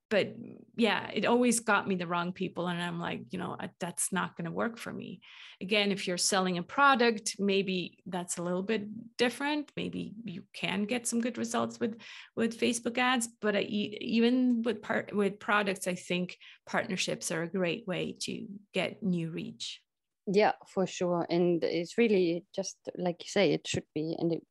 but 0.09 0.35
yeah 0.75 1.09
it 1.11 1.25
always 1.25 1.59
got 1.59 1.87
me 1.87 1.95
the 1.95 2.05
wrong 2.05 2.33
people 2.33 2.67
and 2.67 2.81
i'm 2.81 2.99
like 2.99 3.21
you 3.31 3.39
know 3.39 3.57
that's 3.79 4.11
not 4.11 4.35
going 4.35 4.45
to 4.45 4.51
work 4.51 4.77
for 4.77 4.93
me. 4.93 5.21
Again 5.61 5.91
if 5.91 6.07
you're 6.07 6.17
selling 6.17 6.57
a 6.57 6.63
product 6.63 7.35
maybe 7.39 7.97
that's 8.05 8.37
a 8.37 8.43
little 8.43 8.63
bit 8.63 8.83
different. 9.17 9.71
Maybe 9.77 10.13
you 10.25 10.43
can 10.53 10.83
get 10.83 11.07
some 11.07 11.21
good 11.21 11.37
results 11.37 11.79
with 11.79 11.95
with 12.35 12.59
facebook 12.59 12.97
ads 12.97 13.29
but 13.41 13.55
I, 13.55 13.61
even 13.61 14.61
with 14.63 14.81
part 14.81 15.15
with 15.15 15.39
products 15.39 15.87
i 15.87 15.95
think 15.95 16.37
partnerships 16.65 17.31
are 17.31 17.43
a 17.43 17.55
great 17.59 17.87
way 17.87 18.17
to 18.21 18.45
get 18.73 19.01
new 19.01 19.29
reach 19.31 19.82
yeah 20.27 20.53
for 20.67 20.85
sure 20.87 21.25
and 21.29 21.63
it's 21.63 21.97
really 21.97 22.45
just 22.55 22.77
like 22.97 23.17
you 23.21 23.29
say 23.29 23.51
it 23.51 23.67
should 23.67 23.85
be 23.93 24.15
and 24.19 24.31
it 24.31 24.41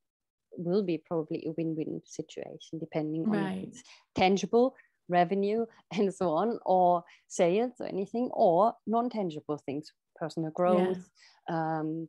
will 0.57 0.83
be 0.83 0.99
probably 0.99 1.43
a 1.47 1.53
win-win 1.57 2.01
situation 2.05 2.79
depending 2.79 3.25
on 3.25 3.33
right. 3.33 3.69
it's 3.69 3.83
tangible 4.15 4.75
revenue 5.09 5.65
and 5.97 6.13
so 6.13 6.31
on 6.31 6.59
or 6.67 7.03
sales 7.29 7.73
or 7.81 7.87
anything 7.87 8.29
or 8.33 8.75
non-tangible 8.87 9.59
things 9.65 9.93
personal 10.17 10.51
growth 10.51 11.09
yeah. 11.49 11.79
um, 11.79 12.09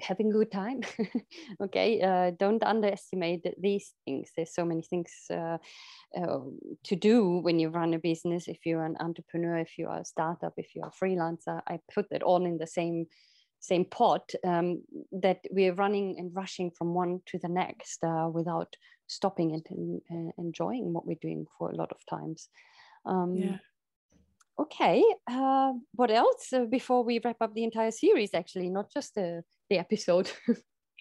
having 0.00 0.30
good 0.30 0.50
time. 0.50 0.80
Okay 1.60 2.00
uh, 2.00 2.32
don't 2.38 2.62
underestimate 2.62 3.46
these 3.58 3.94
things. 4.04 4.30
There's 4.36 4.54
so 4.54 4.64
many 4.64 4.82
things 4.82 5.12
uh, 5.30 5.58
uh, 6.16 6.40
to 6.84 6.96
do 6.96 7.38
when 7.38 7.58
you 7.58 7.68
run 7.68 7.94
a 7.94 7.98
business. 7.98 8.48
If 8.48 8.66
you're 8.66 8.84
an 8.84 8.96
entrepreneur 9.00 9.58
if 9.58 9.78
you 9.78 9.88
are 9.88 10.00
a 10.00 10.04
startup 10.04 10.54
if 10.56 10.74
you're 10.74 10.86
a 10.86 11.04
freelancer 11.04 11.60
i 11.66 11.78
put 11.94 12.08
that 12.10 12.22
all 12.22 12.44
in 12.44 12.58
the 12.58 12.66
same 12.66 13.06
same 13.60 13.84
pot 13.84 14.32
um, 14.44 14.82
that 15.12 15.40
we're 15.50 15.74
running 15.74 16.16
and 16.18 16.34
rushing 16.34 16.70
from 16.70 16.94
one 16.94 17.20
to 17.26 17.38
the 17.38 17.48
next 17.48 18.04
uh, 18.04 18.28
without 18.32 18.76
stopping 19.06 19.54
and, 19.54 20.00
and, 20.10 20.32
enjoying 20.38 20.92
what 20.92 21.06
we're 21.06 21.16
doing 21.22 21.46
for 21.58 21.70
a 21.70 21.76
lot 21.76 21.90
of 21.90 22.04
times. 22.06 22.48
Um, 23.06 23.34
yeah 23.34 23.56
okay 24.58 25.04
uh, 25.30 25.72
what 25.94 26.10
else 26.10 26.52
uh, 26.52 26.64
before 26.64 27.02
we 27.04 27.20
wrap 27.24 27.36
up 27.40 27.54
the 27.54 27.64
entire 27.64 27.90
series 27.90 28.34
actually 28.34 28.68
not 28.68 28.92
just 28.92 29.14
the, 29.14 29.42
the 29.70 29.78
episode? 29.78 30.30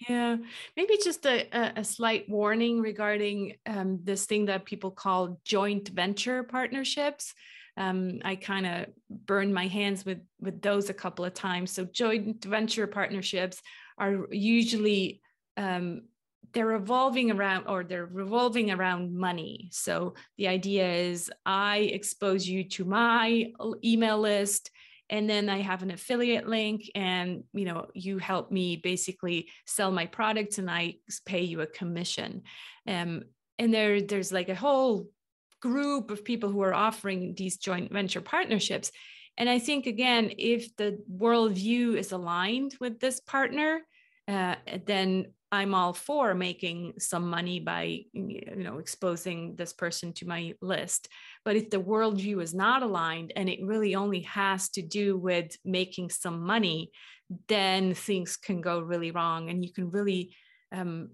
Yeah 0.10 0.36
maybe 0.76 0.98
just 1.02 1.26
a, 1.26 1.48
a, 1.80 1.82
slight 1.82 2.28
warning 2.28 2.82
regarding 2.82 3.54
um, 3.66 4.00
this 4.04 4.26
thing 4.26 4.48
that 4.48 4.66
people 4.66 4.92
call 4.92 5.40
joint 5.46 5.88
venture 5.88 6.44
partnerships. 6.44 7.34
Um, 7.78 8.20
i 8.24 8.36
kind 8.36 8.66
of 8.66 8.88
burned 9.10 9.54
my 9.54 9.68
hands 9.68 10.06
with 10.06 10.20
with 10.42 10.62
those 10.62 10.90
a 10.90 10.94
couple 10.94 11.24
of 11.24 11.34
times. 11.34 11.72
So 11.72 11.86
joint 11.86 12.44
venture 12.44 12.88
partnerships 12.88 13.62
are 13.98 14.28
usually 14.32 15.22
um, 15.56 16.02
they're 16.56 16.66
revolving 16.66 17.32
around 17.32 17.68
or 17.68 17.84
they're 17.84 18.06
revolving 18.06 18.72
around 18.72 19.14
money. 19.14 19.68
So 19.72 20.16
the 20.38 20.48
idea 20.48 20.90
is 20.90 21.30
I 21.46 21.80
expose 21.80 22.48
you 22.48 22.64
to 22.70 22.86
my 22.86 23.52
email 23.84 24.18
list 24.18 24.72
and 25.10 25.30
then 25.30 25.50
I 25.50 25.60
have 25.60 25.84
an 25.84 25.92
affiliate 25.92 26.48
link 26.48 26.90
and 26.96 27.44
you 27.54 27.66
know 27.66 27.88
you 27.94 28.18
help 28.18 28.52
me 28.52 28.78
basically 28.78 29.50
sell 29.68 29.92
my 29.92 30.06
products 30.06 30.58
and 30.58 30.72
I 30.72 30.96
pay 31.26 31.42
you 31.42 31.60
a 31.62 31.68
commission. 31.68 32.44
Um, 32.88 33.24
and 33.60 33.74
there 33.74 34.02
there's 34.02 34.32
like 34.32 34.50
a 34.50 34.56
whole 34.56 35.10
group 35.62 36.10
of 36.10 36.24
people 36.24 36.50
who 36.50 36.62
are 36.62 36.74
offering 36.74 37.36
these 37.36 37.58
joint 37.58 37.92
venture 37.92 38.22
partnerships. 38.22 38.92
And 39.38 39.50
I 39.50 39.60
think 39.60 39.88
again, 39.88 40.32
if 40.38 40.74
the 40.78 41.04
worldview 41.12 41.98
is 41.98 42.14
aligned 42.14 42.76
with 42.80 43.02
this 43.02 43.20
partner, 43.20 43.82
uh, 44.30 44.56
then 44.86 45.34
I'm 45.56 45.74
all 45.74 45.94
for 45.94 46.34
making 46.34 46.94
some 47.00 47.30
money 47.30 47.60
by 47.60 48.02
you 48.14 48.56
know 48.56 48.78
exposing 48.78 49.56
this 49.56 49.74
person 49.74 50.14
to 50.14 50.28
my 50.28 50.54
list. 50.62 51.10
But 51.44 51.56
if 51.56 51.70
the 51.70 51.82
worldview 51.82 52.42
is 52.42 52.54
not 52.54 52.84
aligned 52.84 53.34
and 53.36 53.50
it 53.50 53.60
really 53.64 53.96
only 53.96 54.22
has 54.22 54.70
to 54.72 54.82
do 54.82 55.18
with 55.18 55.58
making 55.64 56.10
some 56.10 56.42
money, 56.46 56.92
then 57.48 57.94
things 57.94 58.38
can 58.38 58.62
go 58.62 58.80
really 58.80 59.12
wrong, 59.12 59.50
and 59.50 59.64
you 59.64 59.74
can 59.74 59.90
really 59.90 60.36
um, 60.72 61.10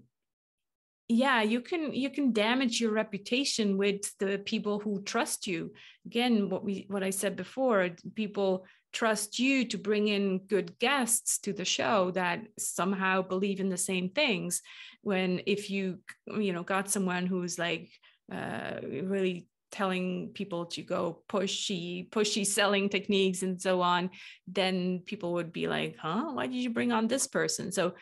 yeah 1.08 1.42
you 1.42 1.60
can 1.60 1.92
you 1.92 2.10
can 2.10 2.32
damage 2.32 2.80
your 2.80 2.92
reputation 2.92 3.76
with 3.76 4.16
the 4.18 4.38
people 4.44 4.78
who 4.78 5.02
trust 5.02 5.46
you 5.46 5.72
again 6.06 6.48
what 6.48 6.64
we 6.64 6.86
what 6.88 7.02
i 7.02 7.10
said 7.10 7.36
before 7.36 7.90
people 8.14 8.64
trust 8.92 9.38
you 9.38 9.64
to 9.64 9.78
bring 9.78 10.08
in 10.08 10.38
good 10.38 10.78
guests 10.78 11.38
to 11.38 11.52
the 11.52 11.64
show 11.64 12.10
that 12.12 12.42
somehow 12.58 13.22
believe 13.22 13.60
in 13.60 13.68
the 13.68 13.76
same 13.76 14.10
things. 14.10 14.62
When 15.02 15.40
if 15.46 15.70
you 15.70 15.98
you 16.26 16.52
know 16.52 16.62
got 16.62 16.90
someone 16.90 17.26
who's 17.26 17.58
like 17.58 17.90
uh, 18.32 18.80
really 18.82 19.48
telling 19.70 20.30
people 20.34 20.66
to 20.66 20.82
go 20.82 21.22
pushy 21.30 22.08
pushy 22.10 22.46
selling 22.46 22.90
techniques 22.90 23.42
and 23.42 23.58
so 23.60 23.80
on 23.80 24.10
then 24.46 25.00
people 25.06 25.32
would 25.32 25.52
be 25.52 25.66
like 25.66 25.96
huh? 25.96 26.30
Why 26.32 26.46
did 26.46 26.56
you 26.56 26.70
bring 26.70 26.92
on 26.92 27.08
this 27.08 27.26
person? 27.26 27.72
So 27.72 27.94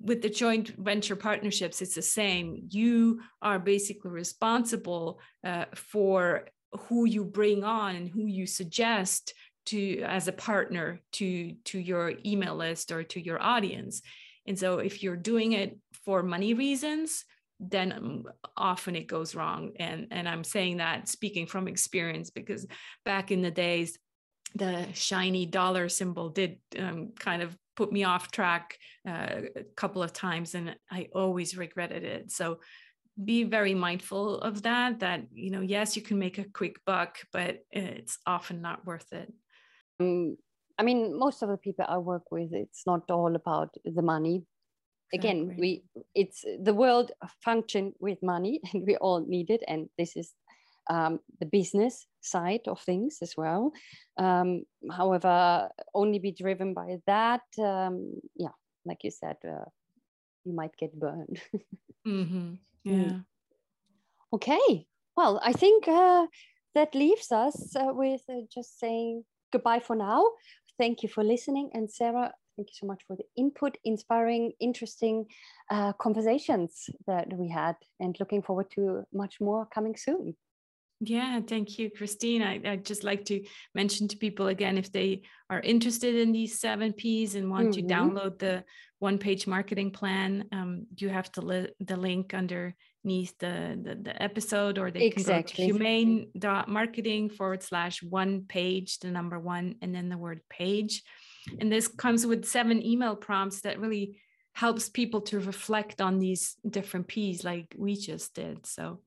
with 0.00 0.20
the 0.20 0.28
joint 0.28 0.68
venture 0.76 1.16
partnerships 1.16 1.80
it's 1.80 1.94
the 1.94 2.02
same. 2.02 2.68
You 2.68 3.20
are 3.40 3.58
basically 3.58 4.10
responsible 4.10 5.20
uh, 5.44 5.64
for 5.74 6.48
who 6.72 7.06
you 7.06 7.24
bring 7.24 7.64
on 7.64 7.96
and 7.96 8.08
who 8.08 8.26
you 8.26 8.46
suggest 8.46 9.32
to 9.66 10.00
as 10.02 10.28
a 10.28 10.32
partner 10.32 11.00
to 11.12 11.54
to 11.64 11.78
your 11.78 12.14
email 12.24 12.56
list 12.56 12.92
or 12.92 13.02
to 13.04 13.20
your 13.20 13.42
audience. 13.42 14.02
And 14.46 14.58
so 14.58 14.78
if 14.78 15.02
you're 15.02 15.16
doing 15.16 15.52
it 15.52 15.78
for 16.04 16.22
money 16.22 16.54
reasons 16.54 17.24
then 17.58 17.90
um, 17.92 18.24
often 18.56 18.94
it 18.94 19.06
goes 19.06 19.34
wrong. 19.34 19.72
And 19.78 20.08
and 20.10 20.28
i'm 20.28 20.44
saying 20.44 20.78
that 20.78 21.08
speaking 21.08 21.46
from 21.46 21.68
experience 21.68 22.30
because 22.30 22.66
back 23.04 23.30
in 23.30 23.42
the 23.42 23.50
days 23.50 23.98
the 24.54 24.86
shiny 24.94 25.46
dollar 25.46 25.88
symbol 25.88 26.30
did 26.30 26.58
um, 26.78 27.12
kind 27.18 27.42
of 27.42 27.56
put 27.74 27.92
me 27.92 28.04
off 28.04 28.30
track 28.30 28.78
uh, 29.06 29.42
a 29.54 29.64
couple 29.74 30.02
of 30.02 30.12
times 30.12 30.54
and 30.54 30.76
i 30.90 31.08
always 31.14 31.56
regretted 31.56 32.04
it. 32.04 32.30
So 32.30 32.60
be 33.22 33.44
very 33.44 33.74
mindful 33.74 34.38
of 34.40 34.62
that 34.62 35.00
that 35.00 35.22
you 35.32 35.50
know 35.50 35.62
yes 35.62 35.96
you 35.96 36.02
can 36.02 36.18
make 36.18 36.36
a 36.36 36.44
quick 36.44 36.76
buck 36.84 37.18
but 37.32 37.60
it's 37.70 38.18
often 38.26 38.60
not 38.60 38.84
worth 38.84 39.10
it 39.12 39.32
um, 40.00 40.36
I 40.78 40.82
mean, 40.82 41.18
most 41.18 41.42
of 41.42 41.48
the 41.48 41.56
people 41.56 41.84
I 41.88 41.98
work 41.98 42.30
with, 42.30 42.52
it's 42.52 42.86
not 42.86 43.10
all 43.10 43.34
about 43.34 43.74
the 43.84 44.02
money. 44.02 44.44
Again, 45.14 45.54
we 45.56 45.84
it's 46.14 46.44
the 46.62 46.74
world 46.74 47.12
function 47.44 47.92
with 48.00 48.18
money, 48.22 48.60
and 48.72 48.84
we 48.86 48.96
all 48.96 49.24
need 49.26 49.50
it. 49.50 49.62
And 49.68 49.88
this 49.96 50.16
is 50.16 50.34
um, 50.90 51.20
the 51.40 51.46
business 51.46 52.06
side 52.20 52.62
of 52.66 52.80
things 52.80 53.18
as 53.22 53.34
well. 53.36 53.72
Um, 54.18 54.64
however, 54.90 55.68
only 55.94 56.18
be 56.18 56.32
driven 56.32 56.74
by 56.74 56.98
that. 57.06 57.42
Um, 57.58 58.14
yeah, 58.34 58.54
like 58.84 59.04
you 59.04 59.10
said, 59.10 59.36
uh, 59.44 59.70
you 60.44 60.54
might 60.54 60.76
get 60.76 60.98
burned. 60.98 61.40
mm-hmm. 62.06 62.54
Yeah. 62.84 62.94
Mm. 62.94 63.24
Okay. 64.32 64.86
Well, 65.16 65.40
I 65.42 65.52
think 65.52 65.88
uh, 65.88 66.26
that 66.74 66.94
leaves 66.94 67.32
us 67.32 67.74
uh, 67.76 67.92
with 67.94 68.22
uh, 68.28 68.42
just 68.52 68.78
saying 68.78 69.24
goodbye 69.56 69.80
for 69.80 69.96
now. 69.96 70.22
Thank 70.78 71.02
you 71.02 71.08
for 71.08 71.24
listening. 71.24 71.70
And 71.72 71.90
Sarah, 71.90 72.30
thank 72.56 72.68
you 72.70 72.76
so 72.82 72.86
much 72.86 73.02
for 73.06 73.16
the 73.16 73.24
input, 73.36 73.78
inspiring, 73.84 74.52
interesting 74.60 75.26
uh, 75.70 75.92
conversations 75.94 76.90
that 77.06 77.28
we 77.32 77.48
had, 77.48 77.76
and 77.98 78.14
looking 78.20 78.42
forward 78.42 78.70
to 78.74 79.04
much 79.12 79.40
more 79.40 79.66
coming 79.74 79.96
soon. 79.96 80.36
Yeah, 81.00 81.40
thank 81.40 81.78
you, 81.78 81.90
Christine. 81.90 82.42
I, 82.42 82.60
would 82.64 82.86
just 82.86 83.04
like 83.04 83.26
to 83.26 83.44
mention 83.74 84.08
to 84.08 84.16
people 84.16 84.46
again 84.46 84.78
if 84.78 84.90
they 84.90 85.22
are 85.50 85.60
interested 85.60 86.14
in 86.14 86.32
these 86.32 86.58
seven 86.58 86.92
P's 86.92 87.34
and 87.34 87.50
want 87.50 87.70
mm-hmm. 87.70 87.86
to 87.86 87.94
download 87.94 88.38
the 88.38 88.64
one 88.98 89.18
page 89.18 89.46
marketing 89.46 89.90
plan, 89.90 90.46
um, 90.52 90.86
you 90.96 91.10
have 91.10 91.30
to 91.32 91.42
li- 91.42 91.72
the 91.80 91.96
link 91.98 92.32
underneath 92.32 93.36
the, 93.38 93.78
the, 93.82 93.98
the 94.02 94.22
episode, 94.22 94.78
or 94.78 94.90
they 94.90 95.02
exactly. 95.02 95.66
can 95.66 95.72
go 95.72 95.78
to 95.78 95.84
humane 95.84 96.30
marketing 96.66 97.28
forward 97.28 97.62
slash 97.62 98.02
one 98.02 98.44
page, 98.48 98.98
the 99.00 99.10
number 99.10 99.38
one, 99.38 99.74
and 99.82 99.94
then 99.94 100.08
the 100.08 100.16
word 100.16 100.40
page. 100.48 101.02
And 101.60 101.70
this 101.70 101.88
comes 101.88 102.26
with 102.26 102.46
seven 102.46 102.82
email 102.82 103.16
prompts 103.16 103.60
that 103.60 103.78
really 103.78 104.18
helps 104.54 104.88
people 104.88 105.20
to 105.20 105.38
reflect 105.40 106.00
on 106.00 106.18
these 106.18 106.56
different 106.66 107.06
P's 107.06 107.44
like 107.44 107.74
we 107.76 107.94
just 107.94 108.34
did. 108.34 108.64
So 108.66 109.00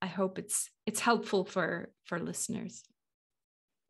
I 0.00 0.06
hope 0.06 0.38
it's 0.38 0.70
it's 0.86 1.00
helpful 1.00 1.44
for 1.44 1.90
for 2.04 2.18
listeners. 2.18 2.84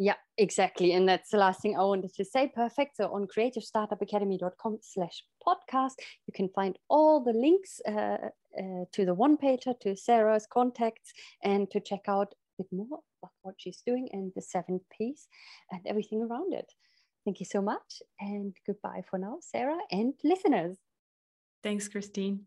Yeah, 0.01 0.14
exactly. 0.37 0.92
And 0.92 1.09
that's 1.09 1.31
the 1.31 1.38
last 1.38 1.61
thing 1.61 1.77
I 1.77 1.83
wanted 1.83 2.14
to 2.14 2.25
say. 2.25 2.53
Perfect. 2.55 2.97
So 2.97 3.12
on 3.12 3.27
creativestartupacademy.com 3.27 4.79
slash 4.81 5.25
podcast, 5.44 5.94
you 6.27 6.33
can 6.33 6.49
find 6.51 6.79
all 6.88 7.25
the 7.25 7.33
links 7.33 7.81
uh, 7.87 8.29
uh, 8.57 8.85
to 8.92 9.05
the 9.05 9.14
one 9.14 9.37
pager, 9.37 9.79
to 9.81 9.97
Sarah's 9.97 10.47
contacts, 10.47 11.12
and 11.42 11.68
to 11.73 11.81
check 11.81 12.03
out 12.07 12.33
a 12.33 12.62
bit 12.62 12.68
more 12.73 13.01
of 13.25 13.31
what 13.42 13.57
she's 13.59 13.83
doing 13.85 14.09
and 14.12 14.31
the 14.37 14.42
seven 14.42 14.81
P's 14.97 15.27
and 15.73 15.81
everything 15.85 16.23
around 16.23 16.55
it. 16.55 16.73
Thank 17.25 17.40
you 17.40 17.47
so 17.47 17.61
much. 17.61 18.01
And 18.21 18.57
goodbye 18.66 19.03
for 19.11 19.18
now, 19.18 19.38
Sarah 19.40 19.79
and 19.90 20.14
listeners. 20.23 20.77
Thanks, 21.64 21.88
Christine. 21.88 22.47